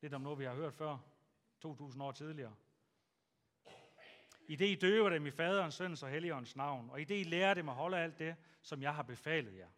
lidt 0.01 0.15
om 0.15 0.21
noget, 0.21 0.39
vi 0.39 0.45
har 0.45 0.55
hørt 0.55 0.75
før, 0.75 0.99
2000 1.61 2.03
år 2.03 2.13
tidligere? 2.13 2.55
I 4.49 4.57
det 4.57 4.67
I 4.67 4.75
døver 4.75 5.11
dem 5.11 5.27
i 5.27 5.31
faderens, 5.31 5.75
søns 5.75 6.03
og 6.03 6.11
helligåndens 6.11 6.57
navn, 6.57 6.91
og 6.91 7.01
i 7.01 7.05
det 7.05 7.21
I 7.21 7.23
lærer 7.23 7.55
dem 7.55 7.69
at 7.69 7.75
holde 7.75 7.99
alt 7.99 8.19
det, 8.19 8.37
som 8.63 8.83
jeg 8.83 8.95
har 8.95 9.03
befalet 9.03 9.59
jer. 9.59 9.69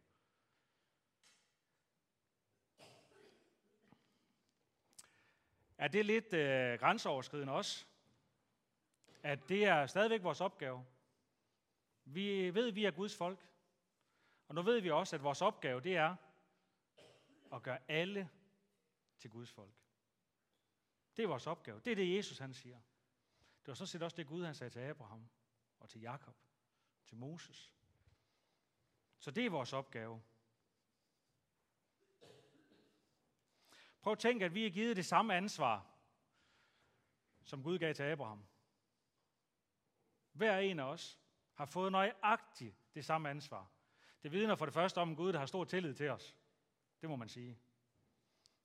Er 5.79 5.89
det 5.89 6.07
lidt 6.07 6.33
øh, 6.33 6.79
grænseoverskridende 6.79 7.53
også? 7.53 7.87
At 9.23 9.49
det 9.49 9.65
er 9.65 9.87
stadigvæk 9.87 10.23
vores 10.23 10.41
opgave. 10.41 10.85
Vi 12.05 12.55
ved, 12.55 12.69
at 12.69 12.75
vi 12.75 12.85
er 12.85 12.91
Guds 12.91 13.17
folk. 13.17 13.49
Og 14.49 14.55
nu 14.55 14.63
ved 14.63 14.81
vi 14.81 14.91
også, 14.91 15.17
at 15.17 15.23
vores 15.23 15.43
opgave 15.43 15.81
det 15.81 15.97
er 15.97 16.17
at 17.53 17.63
gøre 17.63 17.79
alle 17.89 18.31
til 19.19 19.31
Guds 19.31 19.53
folk. 19.53 19.75
Det 21.17 21.23
er 21.23 21.27
vores 21.27 21.47
opgave. 21.47 21.81
Det 21.81 21.91
er 21.91 21.97
det, 21.97 22.17
Jesus 22.17 22.39
han 22.39 22.55
siger. 22.55 22.81
Det 23.61 23.69
var 23.69 23.75
sådan 23.75 23.87
set 23.87 24.03
også 24.03 24.17
det 24.17 24.27
Gud, 24.27 24.45
han 24.45 24.55
sagde 24.55 24.71
til 24.71 24.81
Abraham 24.81 25.29
og 25.81 25.89
til 25.89 26.01
Jakob, 26.01 26.37
til 27.07 27.17
Moses. 27.17 27.73
Så 29.19 29.31
det 29.31 29.47
er 29.47 29.51
vores 29.51 29.73
opgave. 29.73 30.23
Prøv 34.01 34.13
at 34.13 34.19
tænke, 34.19 34.45
at 34.45 34.55
vi 34.55 34.67
er 34.67 34.71
givet 34.71 34.97
det 34.97 35.07
samme 35.07 35.35
ansvar, 35.35 35.87
som 37.45 37.63
Gud 37.63 37.79
gav 37.79 37.95
til 37.95 38.03
Abraham. 38.03 38.47
Hver 40.33 40.59
en 40.59 40.79
af 40.79 40.85
os 40.85 41.19
har 41.55 41.67
fået 41.67 41.93
nøjagtigt 41.93 42.77
det 42.95 43.05
samme 43.05 43.31
ansvar. 43.31 43.74
Det 44.25 44.33
vidner 44.33 44.55
for 44.55 44.65
det 44.65 44.75
første 44.75 44.99
om 44.99 45.09
en 45.09 45.17
Gud, 45.17 45.33
der 45.33 45.39
har 45.39 45.47
stor 45.47 45.65
tillid 45.65 45.95
til 45.95 46.11
os. 46.11 46.37
Det 47.01 47.09
må 47.09 47.17
man 47.17 47.29
sige. 47.29 47.59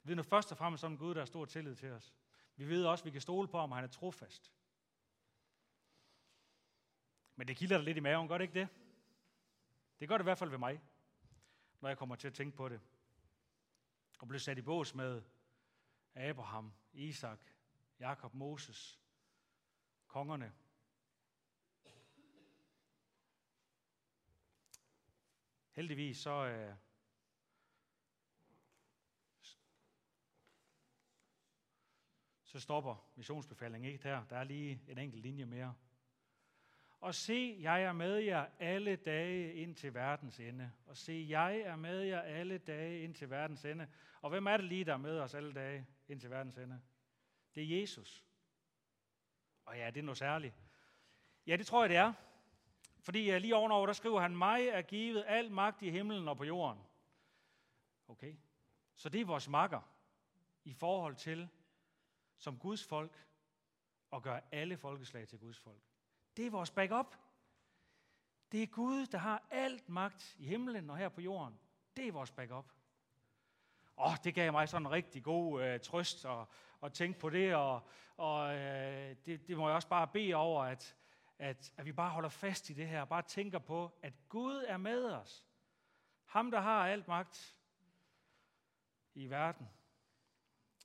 Det 0.02 0.08
vidner 0.08 0.24
først 0.24 0.52
og 0.52 0.58
fremmest 0.58 0.84
om 0.84 0.91
en 0.91 0.98
Gud, 0.98 1.13
der 1.13 1.22
har 1.22 1.26
stor 1.26 1.45
tillid 1.45 1.76
til 1.76 1.91
os. 1.91 2.13
Vi 2.56 2.65
ved 2.65 2.86
også, 2.86 3.02
at 3.02 3.06
vi 3.06 3.12
kan 3.12 3.22
stole 3.22 3.48
på, 3.48 3.60
ham, 3.60 3.72
han 3.72 3.84
er 3.84 3.88
trofast. 3.88 4.54
Men 7.36 7.48
det 7.48 7.58
kilder 7.58 7.78
lidt 7.78 7.98
i 7.98 8.00
maven, 8.00 8.28
gør 8.28 8.38
det 8.38 8.43
ikke 8.43 8.60
det? 8.60 8.67
Det 10.00 10.08
gør 10.08 10.17
det 10.17 10.24
i 10.24 10.30
hvert 10.30 10.38
fald 10.38 10.50
ved 10.50 10.58
mig, 10.58 10.82
når 11.82 11.89
jeg 11.89 11.98
kommer 11.98 12.15
til 12.15 12.28
at 12.28 12.34
tænke 12.34 12.58
på 12.58 12.69
det. 12.69 12.82
Og 14.19 14.28
blev 14.28 14.39
sat 14.39 14.58
i 14.58 14.62
bås 14.62 14.95
med 14.95 15.22
Abraham, 16.15 16.74
Isak, 16.93 17.39
Jakob, 18.00 18.34
Moses, 18.34 19.00
kongerne. 20.08 20.54
Heldigvis 25.79 26.17
så, 26.17 26.45
øh, 26.45 26.75
så 32.43 32.59
stopper 32.59 33.09
missionsbefalingen 33.15 33.91
ikke 33.91 34.03
der. 34.03 34.23
Der 34.29 34.37
er 34.37 34.43
lige 34.43 34.81
en 34.87 34.97
enkelt 34.97 35.21
linje 35.21 35.45
mere. 35.45 35.75
Og 36.99 37.15
se, 37.15 37.57
jeg 37.59 37.83
er 37.83 37.91
med 37.91 38.15
jer 38.15 38.45
alle 38.59 38.95
dage 38.95 39.53
ind 39.53 39.75
til 39.75 39.93
verdens 39.93 40.39
ende. 40.39 40.71
Og 40.85 40.97
se, 40.97 41.25
jeg 41.29 41.57
er 41.57 41.75
med 41.75 42.01
jer 42.01 42.21
alle 42.21 42.57
dage 42.57 43.03
ind 43.03 43.15
til 43.15 43.29
verdens 43.29 43.65
ende. 43.65 43.87
Og 44.21 44.29
hvem 44.29 44.45
er 44.45 44.57
det 44.57 44.65
lige, 44.65 44.85
der 44.85 44.93
er 44.93 44.97
med 44.97 45.19
os 45.19 45.33
alle 45.33 45.53
dage 45.53 45.87
ind 46.07 46.19
til 46.19 46.29
verdens 46.29 46.57
ende? 46.57 46.81
Det 47.55 47.63
er 47.63 47.81
Jesus. 47.81 48.25
Og 49.65 49.77
ja, 49.77 49.87
det 49.87 49.97
er 49.97 50.03
noget 50.03 50.17
særligt. 50.17 50.55
Ja, 51.47 51.55
det 51.55 51.67
tror 51.67 51.83
jeg, 51.83 51.89
det 51.89 51.97
er. 51.97 52.13
Fordi 52.99 53.31
øh, 53.31 53.41
lige 53.41 53.55
ovenover, 53.55 53.85
der 53.85 53.93
skriver 53.93 54.21
han, 54.21 54.38
mig 54.38 54.67
er 54.67 54.81
givet 54.81 55.23
al 55.27 55.51
magt 55.51 55.81
i 55.81 55.89
himlen 55.89 56.27
og 56.27 56.38
på 56.38 56.43
jorden. 56.43 56.83
Okay? 58.07 58.35
Så 58.95 59.09
det 59.09 59.21
er 59.21 59.25
vores 59.25 59.49
makker 59.49 59.81
i 60.63 60.73
forhold 60.73 61.15
til, 61.15 61.49
som 62.38 62.59
Guds 62.59 62.85
folk, 62.85 63.25
at 64.13 64.21
gøre 64.21 64.41
alle 64.51 64.77
folkeslag 64.77 65.27
til 65.27 65.39
Guds 65.39 65.59
folk. 65.59 65.81
Det 66.38 66.45
er 66.45 66.51
vores 66.51 66.71
backup. 66.71 67.15
Det 68.51 68.63
er 68.63 68.67
Gud, 68.67 69.05
der 69.05 69.17
har 69.17 69.47
alt 69.51 69.89
magt 69.89 70.35
i 70.39 70.45
himlen 70.45 70.89
og 70.89 70.97
her 70.97 71.09
på 71.09 71.21
jorden. 71.21 71.59
Det 71.97 72.07
er 72.07 72.12
vores 72.12 72.31
backup. 72.31 72.65
Åh, 73.97 74.15
det 74.23 74.35
gav 74.35 74.51
mig 74.51 74.69
sådan 74.69 74.88
en 74.88 74.91
rigtig 74.91 75.23
god 75.23 75.63
øh, 75.63 75.79
trøst 75.79 76.25
at, 76.25 76.45
at 76.83 76.93
tænke 76.93 77.19
på 77.19 77.29
det, 77.29 77.55
og, 77.55 77.88
og 78.17 78.55
øh, 78.55 79.15
det, 79.25 79.47
det 79.47 79.57
må 79.57 79.67
jeg 79.67 79.75
også 79.75 79.88
bare 79.88 80.07
bede 80.07 80.33
over, 80.33 80.63
at, 80.63 80.95
at, 81.39 81.73
at 81.78 81.86
vi 81.86 81.91
bare 81.91 82.12
holder 82.12 82.30
fast 82.30 82.69
i 82.69 82.73
det 82.73 82.88
her, 82.88 83.02
og 83.02 83.10
bare 83.10 83.21
tænker 83.21 83.60
på, 83.60 83.99
at 84.02 84.13
Gud 84.30 84.65
er 84.67 84.78
med 84.78 85.06
os. 85.06 85.45
Ham, 86.25 86.52
der 86.52 86.60
har 86.60 86.88
alt 86.88 87.08
magt 87.08 87.58
i 89.13 89.30
verden. 89.30 89.69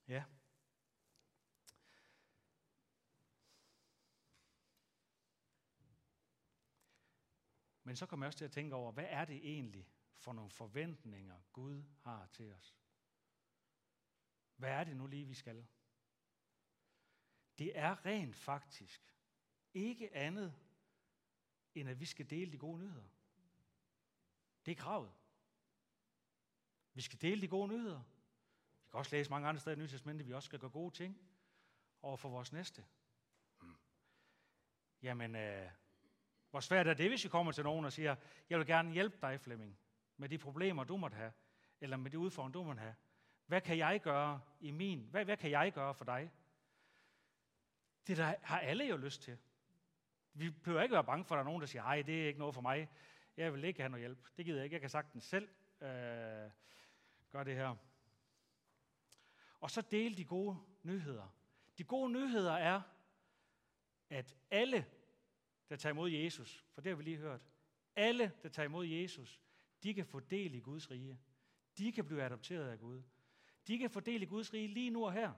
Ja. 0.09 0.25
Men 7.83 7.97
så 7.97 8.07
kommer 8.07 8.27
jeg 8.27 8.29
også 8.29 8.39
til 8.39 8.45
at 8.45 8.53
tænke 8.53 8.75
over, 8.75 8.93
hvad 8.93 9.07
er 9.09 9.25
det 9.25 9.37
egentlig 9.37 9.89
for 10.17 10.33
nogle 10.33 10.51
forventninger, 10.51 11.41
Gud 11.53 11.83
har 12.01 12.27
til 12.27 12.53
os? 12.53 12.77
Hvad 14.57 14.71
er 14.71 14.85
det 14.85 14.97
nu 14.97 15.07
lige, 15.07 15.27
vi 15.27 15.35
skal? 15.35 15.67
Det 17.59 17.79
er 17.79 18.07
rent 18.07 18.37
faktisk 18.37 19.14
ikke 19.75 20.17
andet, 20.17 20.55
end 21.75 21.89
at 21.89 22.01
vi 22.01 22.05
skal 22.05 22.31
dele 22.31 22.53
de 22.53 22.59
gode 22.59 22.79
nyheder. 22.79 23.09
Det 24.67 24.73
er 24.73 24.77
kravet. 24.77 25.13
Vi 26.95 27.03
skal 27.03 27.21
dele 27.21 27.41
de 27.41 27.49
gode 27.49 27.69
nyheder. 27.69 28.03
Vi 28.85 28.91
kan 28.91 28.99
også 28.99 29.17
læse 29.17 29.31
mange 29.31 29.49
andre 29.49 29.61
steder 29.61 29.77
i 29.77 29.79
Nye 29.79 30.11
at 30.21 30.27
vi 30.27 30.33
også 30.33 30.47
skal 30.47 30.59
gøre 30.59 30.71
gode 30.71 30.95
ting 30.95 31.19
over 32.03 32.17
for 32.17 32.29
vores 32.29 32.53
næste. 32.53 32.85
Jamen, 35.03 35.37
øh, 35.37 35.71
hvor 36.51 36.61
svært 36.61 36.87
er 36.87 36.95
det, 36.95 37.09
hvis 37.09 37.25
vi 37.25 37.29
kommer 37.29 37.53
til 37.53 37.65
nogen 37.65 37.85
og 37.85 37.93
siger, 37.93 38.17
jeg 38.51 38.59
vil 38.59 38.67
gerne 38.67 38.93
hjælpe 38.93 39.19
dig, 39.23 39.41
Flemming, 39.41 39.79
med 40.17 40.29
de 40.29 40.39
problemer, 40.39 40.85
du 40.85 40.97
måtte 40.97 41.17
have, 41.17 41.33
eller 41.81 41.97
med 41.97 42.11
de 42.11 42.19
udfordringer, 42.19 42.53
du 42.53 42.65
måtte 42.65 42.81
have. 42.81 42.95
Hvad 43.47 43.61
kan 43.61 43.79
jeg 43.79 44.01
gøre 44.01 44.41
i 44.61 44.71
min? 44.71 45.09
Hvad, 45.11 45.25
hvad 45.25 45.37
kan 45.37 45.51
jeg 45.51 45.73
gøre 45.73 45.95
for 45.95 46.05
dig? 46.05 46.31
Det 48.07 48.17
der 48.17 48.35
har 48.43 48.61
alle 48.61 48.85
jo 48.85 48.97
lyst 48.97 49.23
til. 49.23 49.39
Vi 50.35 50.51
behøver 50.51 50.83
ikke 50.83 50.93
være 50.93 51.05
bange 51.05 51.25
for, 51.25 51.35
at 51.35 51.37
der 51.37 51.41
er 51.43 51.45
nogen, 51.45 51.61
der 51.61 51.67
siger, 51.67 51.83
nej, 51.83 52.03
det 52.03 52.23
er 52.23 52.27
ikke 52.27 52.39
noget 52.39 52.55
for 52.55 52.63
mig. 52.63 52.89
Jeg 53.37 53.53
vil 53.53 53.65
ikke 53.65 53.81
have 53.81 53.89
noget 53.89 54.03
hjælp. 54.03 54.37
Det 54.37 54.45
gider 54.45 54.59
jeg 54.59 54.65
ikke. 54.65 54.75
Jeg 54.75 54.81
kan 54.81 54.91
sagtens 54.91 55.25
selv 55.25 55.49
øh, 55.81 56.51
gøre 57.31 57.45
det 57.45 57.57
her. 57.57 57.77
Og 59.61 59.71
så 59.71 59.81
del 59.81 60.17
de 60.17 60.25
gode 60.25 60.59
nyheder. 60.83 61.35
De 61.79 61.85
gode 61.85 62.13
nyheder 62.13 62.53
er, 62.53 62.83
at 64.11 64.37
alle, 64.51 64.87
der 65.69 65.77
tager 65.77 65.93
imod 65.93 66.11
Jesus, 66.11 66.65
for 66.73 66.81
det 66.81 66.91
har 66.91 66.97
vi 66.97 67.03
lige 67.03 67.17
hørt, 67.17 67.41
alle, 67.97 68.33
der 68.43 68.49
tager 68.49 68.67
imod 68.67 68.87
Jesus, 68.87 69.41
de 69.83 69.95
kan 69.95 70.07
få 70.07 70.21
del 70.21 70.55
i 70.55 70.61
Guds 70.61 70.91
rige. 70.91 71.21
De 71.79 71.93
kan 71.93 72.05
blive 72.07 72.23
adopteret 72.23 72.69
af 72.69 72.79
Gud. 72.79 73.03
De 73.67 73.79
kan 73.79 73.91
få 73.91 74.01
del 74.01 74.23
i 74.23 74.27
Guds 74.27 74.53
rige 74.53 74.69
lige 74.69 74.91
nu 74.91 75.07
og 75.07 75.13
her. 75.13 75.33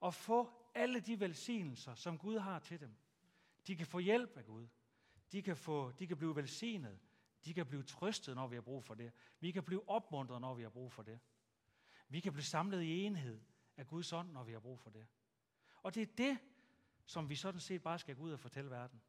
Og 0.00 0.14
få 0.14 0.52
alle 0.74 1.00
de 1.00 1.20
velsignelser, 1.20 1.94
som 1.94 2.18
Gud 2.18 2.38
har 2.38 2.58
til 2.58 2.80
dem. 2.80 2.96
De 3.68 3.76
kan 3.76 3.86
få 3.86 3.98
hjælp 3.98 4.36
af 4.36 4.44
Gud. 4.44 4.68
De 5.32 5.42
kan, 5.42 5.56
få, 5.56 5.90
de 5.90 6.06
kan 6.06 6.16
blive 6.16 6.36
velsignet. 6.36 7.00
De 7.44 7.54
kan 7.54 7.66
blive 7.66 7.82
trøstet, 7.82 8.34
når 8.34 8.46
vi 8.46 8.56
har 8.56 8.62
brug 8.62 8.84
for 8.84 8.94
det. 8.94 9.12
Vi 9.40 9.52
kan 9.52 9.64
blive 9.64 9.88
opmuntret, 9.88 10.40
når 10.40 10.54
vi 10.54 10.62
har 10.62 10.70
brug 10.70 10.92
for 10.92 11.02
det. 11.02 11.20
Vi 12.08 12.20
kan 12.20 12.32
blive 12.32 12.44
samlet 12.44 12.82
i 12.82 13.04
enhed 13.04 13.40
af 13.76 13.86
Guds 13.86 14.12
ånd, 14.12 14.32
når 14.32 14.44
vi 14.44 14.52
har 14.52 14.60
brug 14.60 14.80
for 14.80 14.90
det. 14.90 15.06
Og 15.82 15.94
det 15.94 16.02
er 16.02 16.06
det, 16.16 16.38
som 17.04 17.28
vi 17.28 17.36
sådan 17.36 17.60
set 17.60 17.82
bare 17.82 17.98
skal 17.98 18.16
gå 18.16 18.22
ud 18.22 18.32
og 18.32 18.40
fortælle 18.40 18.70
verden. 18.70 19.02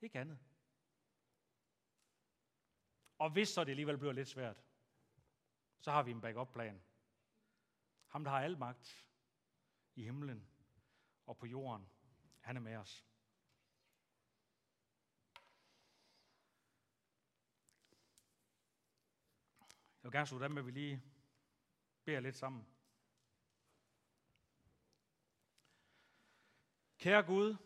Ikke 0.00 0.18
andet. 0.18 0.38
Og 3.18 3.30
hvis 3.30 3.48
så 3.48 3.64
det 3.64 3.70
alligevel 3.70 3.98
bliver 3.98 4.12
lidt 4.12 4.28
svært, 4.28 4.64
så 5.80 5.90
har 5.90 6.02
vi 6.02 6.10
en 6.10 6.20
backup-plan. 6.20 6.82
Ham, 8.06 8.24
der 8.24 8.30
har 8.30 8.40
al 8.40 8.58
magt 8.58 9.06
i 9.94 10.02
himlen 10.02 10.48
og 11.26 11.36
på 11.36 11.46
jorden, 11.46 11.88
han 12.40 12.56
er 12.56 12.60
med 12.60 12.76
os. 12.76 13.06
Jeg 20.04 20.12
vil 20.12 20.16
gerne 20.16 20.26
slutte 20.26 20.44
af 20.44 20.50
med, 20.50 20.58
at 20.58 20.66
vi 20.66 20.70
lige 20.70 21.02
beder 22.04 22.20
lidt 22.20 22.36
sammen. 22.36 22.66
Kære 26.98 27.22
Gud, 27.22 27.56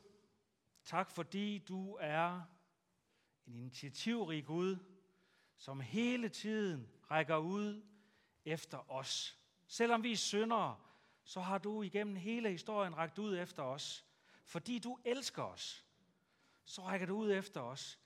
tak 0.85 1.11
fordi 1.11 1.59
du 1.59 1.97
er 2.01 2.43
en 3.47 3.55
initiativrig 3.55 4.47
Gud, 4.47 4.77
som 5.57 5.81
hele 5.81 6.29
tiden 6.29 6.91
rækker 7.11 7.37
ud 7.37 7.87
efter 8.45 8.91
os. 8.91 9.39
Selvom 9.67 10.03
vi 10.03 10.13
er 10.13 10.17
syndere, 10.17 10.81
så 11.25 11.41
har 11.41 11.59
du 11.59 11.83
igennem 11.83 12.17
hele 12.17 12.51
historien 12.51 12.97
rækket 12.97 13.19
ud 13.19 13.39
efter 13.39 13.63
os. 13.63 14.07
Fordi 14.45 14.79
du 14.79 14.99
elsker 15.05 15.43
os, 15.43 15.87
så 16.65 16.83
rækker 16.83 17.07
du 17.07 17.17
ud 17.17 17.33
efter 17.33 17.61
os. 17.61 18.01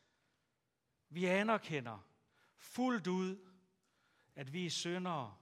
Vi 1.08 1.24
anerkender 1.24 1.98
fuldt 2.56 3.06
ud, 3.06 3.51
at 4.36 4.52
vi 4.52 4.66
er 4.66 4.70
syndere. 4.70 5.34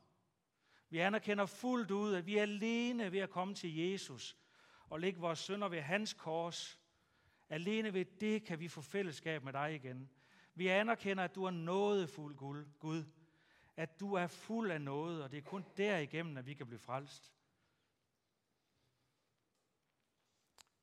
Vi 0.90 0.98
anerkender 0.98 1.46
fuldt 1.46 1.90
ud, 1.90 2.14
at 2.14 2.26
vi 2.26 2.38
er 2.38 2.42
alene 2.42 3.12
ved 3.12 3.18
at 3.18 3.31
komme 3.31 3.55
til 3.55 3.76
Jesus 3.76 4.37
og 4.88 5.00
lægge 5.00 5.20
vores 5.20 5.38
synder 5.38 5.68
ved 5.68 5.81
hans 5.81 6.12
kors. 6.14 6.81
Alene 7.48 7.94
ved 7.94 8.05
det 8.05 8.44
kan 8.44 8.61
vi 8.61 8.68
få 8.68 8.81
fællesskab 8.81 9.44
med 9.44 9.53
dig 9.53 9.74
igen. 9.74 10.11
Vi 10.55 10.66
anerkender, 10.66 11.24
at 11.24 11.35
du 11.35 11.44
er 11.44 11.50
nådefuld 11.50 12.37
Gud. 12.79 13.05
At 13.76 14.00
du 14.00 14.14
er 14.14 14.26
fuld 14.26 14.70
af 14.70 14.81
noget, 14.81 15.22
og 15.22 15.31
det 15.31 15.38
er 15.38 15.42
kun 15.42 15.64
derigennem, 15.76 16.37
at 16.37 16.46
vi 16.46 16.55
kan 16.55 16.66
blive 16.66 16.79
frelst. 16.79 17.35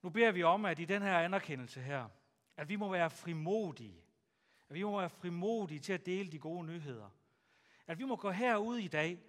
Nu 0.02 0.10
beder 0.10 0.32
vi 0.32 0.44
om, 0.44 0.66
at 0.66 0.80
i 0.80 0.86
den 0.86 1.02
her 1.02 1.20
anerkendelse 1.20 1.82
her, 1.82 2.10
at 2.58 2.70
vi 2.70 2.76
må 2.76 2.92
være 2.92 3.10
frimodige. 3.10 4.04
At 4.70 4.76
vi 4.76 4.84
må 4.84 5.00
være 5.00 5.10
frimodige 5.10 5.80
til 5.80 5.94
at 5.94 6.06
dele 6.06 6.32
de 6.32 6.40
gode 6.40 6.66
nyheder. 6.66 7.10
At 7.88 8.00
vi 8.00 8.06
må 8.06 8.16
gå 8.16 8.32
herud 8.32 8.78
i 8.78 8.88
dag, 8.88 9.20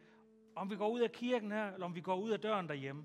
om 0.55 0.71
vi 0.71 0.77
går 0.77 0.88
ud 0.88 1.01
af 1.01 1.12
kirken 1.12 1.51
her, 1.51 1.73
eller 1.73 1.87
om 1.87 1.94
vi 1.94 2.01
går 2.01 2.16
ud 2.16 2.31
af 2.31 2.40
døren 2.40 2.68
derhjemme, 2.68 3.05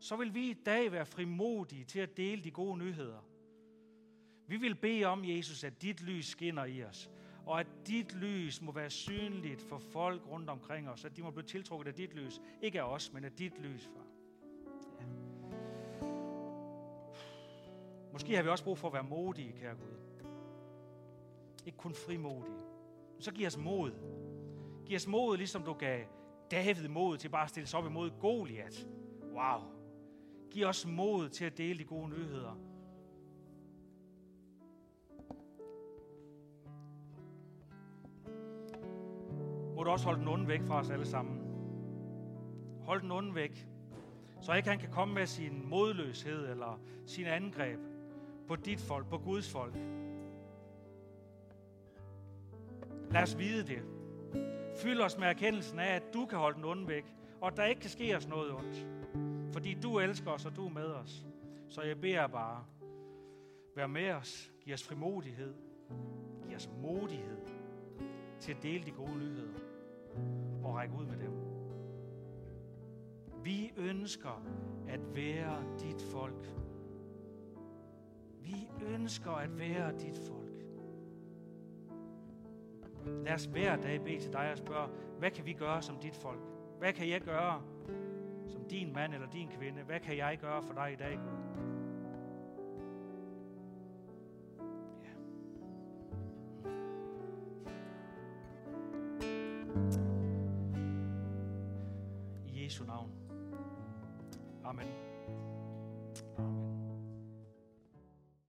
så 0.00 0.16
vil 0.16 0.34
vi 0.34 0.50
i 0.50 0.54
dag 0.66 0.92
være 0.92 1.06
frimodige 1.06 1.84
til 1.84 2.00
at 2.00 2.16
dele 2.16 2.44
de 2.44 2.50
gode 2.50 2.78
nyheder. 2.78 3.24
Vi 4.46 4.56
vil 4.56 4.74
bede 4.74 5.04
om, 5.04 5.24
Jesus, 5.24 5.64
at 5.64 5.82
dit 5.82 6.02
lys 6.02 6.26
skinner 6.26 6.64
i 6.64 6.84
os, 6.84 7.10
og 7.46 7.60
at 7.60 7.66
dit 7.86 8.14
lys 8.14 8.62
må 8.62 8.72
være 8.72 8.90
synligt 8.90 9.62
for 9.62 9.78
folk 9.78 10.22
rundt 10.26 10.50
omkring 10.50 10.88
os, 10.88 11.04
at 11.04 11.16
de 11.16 11.22
må 11.22 11.30
blive 11.30 11.46
tiltrukket 11.46 11.88
af 11.88 11.94
dit 11.94 12.14
lys. 12.14 12.40
Ikke 12.62 12.80
af 12.80 12.94
os, 12.94 13.12
men 13.12 13.24
af 13.24 13.32
dit 13.32 13.58
lys, 13.58 13.86
far. 13.86 14.06
Ja. 15.00 15.06
Måske 18.12 18.36
har 18.36 18.42
vi 18.42 18.48
også 18.48 18.64
brug 18.64 18.78
for 18.78 18.88
at 18.88 18.94
være 18.94 19.02
modige, 19.02 19.52
kære 19.52 19.74
Gud. 19.74 19.98
Ikke 21.66 21.78
kun 21.78 21.94
frimodige. 21.94 22.60
Så 23.20 23.32
giv 23.32 23.46
os 23.46 23.58
mod. 23.58 23.92
Giv 24.86 24.96
os 24.96 25.06
mod, 25.06 25.36
ligesom 25.36 25.62
du 25.62 25.72
gav 25.72 26.04
David 26.50 26.88
mod 26.88 27.16
til 27.18 27.28
bare 27.28 27.44
at 27.44 27.50
stille 27.50 27.66
sig 27.66 27.78
op 27.78 27.86
imod 27.86 28.10
Goliat. 28.20 28.86
Wow. 29.32 29.60
Giv 30.50 30.66
os 30.66 30.86
mod 30.86 31.28
til 31.28 31.44
at 31.44 31.58
dele 31.58 31.78
de 31.78 31.84
gode 31.84 32.08
nyheder 32.08 32.74
må 39.84 39.88
du 39.88 39.92
også 39.92 40.04
holde 40.04 40.20
den 40.20 40.28
onde 40.28 40.48
væk 40.48 40.62
fra 40.62 40.80
os 40.80 40.90
alle 40.90 41.06
sammen. 41.06 41.40
Hold 42.84 43.02
den 43.02 43.10
onde 43.10 43.34
væk, 43.34 43.68
så 44.40 44.52
ikke 44.52 44.68
han 44.68 44.78
kan 44.78 44.90
komme 44.90 45.14
med 45.14 45.26
sin 45.26 45.68
modløshed 45.68 46.50
eller 46.50 46.80
sin 47.06 47.26
angreb 47.26 47.80
på 48.48 48.56
dit 48.56 48.80
folk, 48.80 49.08
på 49.08 49.18
Guds 49.18 49.52
folk. 49.52 49.74
Lad 53.10 53.22
os 53.22 53.38
vide 53.38 53.66
det. 53.66 53.82
Fyld 54.74 55.00
os 55.00 55.18
med 55.18 55.26
erkendelsen 55.26 55.78
af, 55.78 55.94
at 55.96 56.02
du 56.14 56.26
kan 56.26 56.38
holde 56.38 56.56
den 56.56 56.64
onde 56.64 56.88
væk, 56.88 57.04
og 57.40 57.48
at 57.48 57.56
der 57.56 57.64
ikke 57.64 57.80
kan 57.80 57.90
ske 57.90 58.16
os 58.16 58.28
noget 58.28 58.52
ondt. 58.52 58.86
Fordi 59.52 59.74
du 59.74 59.98
elsker 59.98 60.30
os, 60.30 60.46
og 60.46 60.56
du 60.56 60.66
er 60.66 60.70
med 60.70 60.86
os. 60.86 61.26
Så 61.68 61.82
jeg 61.82 62.00
beder 62.00 62.26
bare, 62.26 62.64
vær 63.76 63.86
med 63.86 64.10
os, 64.10 64.52
giv 64.60 64.74
os 64.74 64.82
frimodighed, 64.82 65.54
giv 66.48 66.56
os 66.56 66.70
modighed 66.82 67.38
til 68.40 68.52
at 68.52 68.62
dele 68.62 68.84
de 68.84 68.90
gode 68.90 69.18
nyheder 69.18 69.58
og 70.64 70.74
række 70.74 70.94
ud 70.94 71.06
med 71.06 71.18
dem. 71.18 71.32
Vi 73.44 73.72
ønsker 73.76 74.42
at 74.88 75.14
være 75.14 75.64
dit 75.80 76.02
folk. 76.02 76.52
Vi 78.40 78.68
ønsker 78.94 79.30
at 79.30 79.58
være 79.58 79.98
dit 79.98 80.18
folk. 80.18 80.53
Lad 83.06 83.34
os 83.34 83.44
hver 83.44 83.76
dag 83.76 84.00
bede 84.04 84.20
til 84.20 84.32
dig 84.32 84.50
og 84.52 84.58
spørge, 84.58 84.88
hvad 85.18 85.30
kan 85.30 85.46
vi 85.46 85.52
gøre 85.52 85.82
som 85.82 85.98
dit 85.98 86.16
folk? 86.16 86.40
Hvad 86.78 86.92
kan 86.92 87.08
jeg 87.08 87.20
gøre 87.20 87.62
som 88.48 88.64
din 88.70 88.92
mand 88.92 89.14
eller 89.14 89.30
din 89.30 89.48
kvinde? 89.48 89.82
Hvad 89.82 90.00
kan 90.00 90.16
jeg 90.16 90.38
gøre 90.40 90.62
for 90.62 90.74
dig 90.74 90.92
i 90.92 90.96
dag, 90.96 91.18
Gud? 91.18 91.73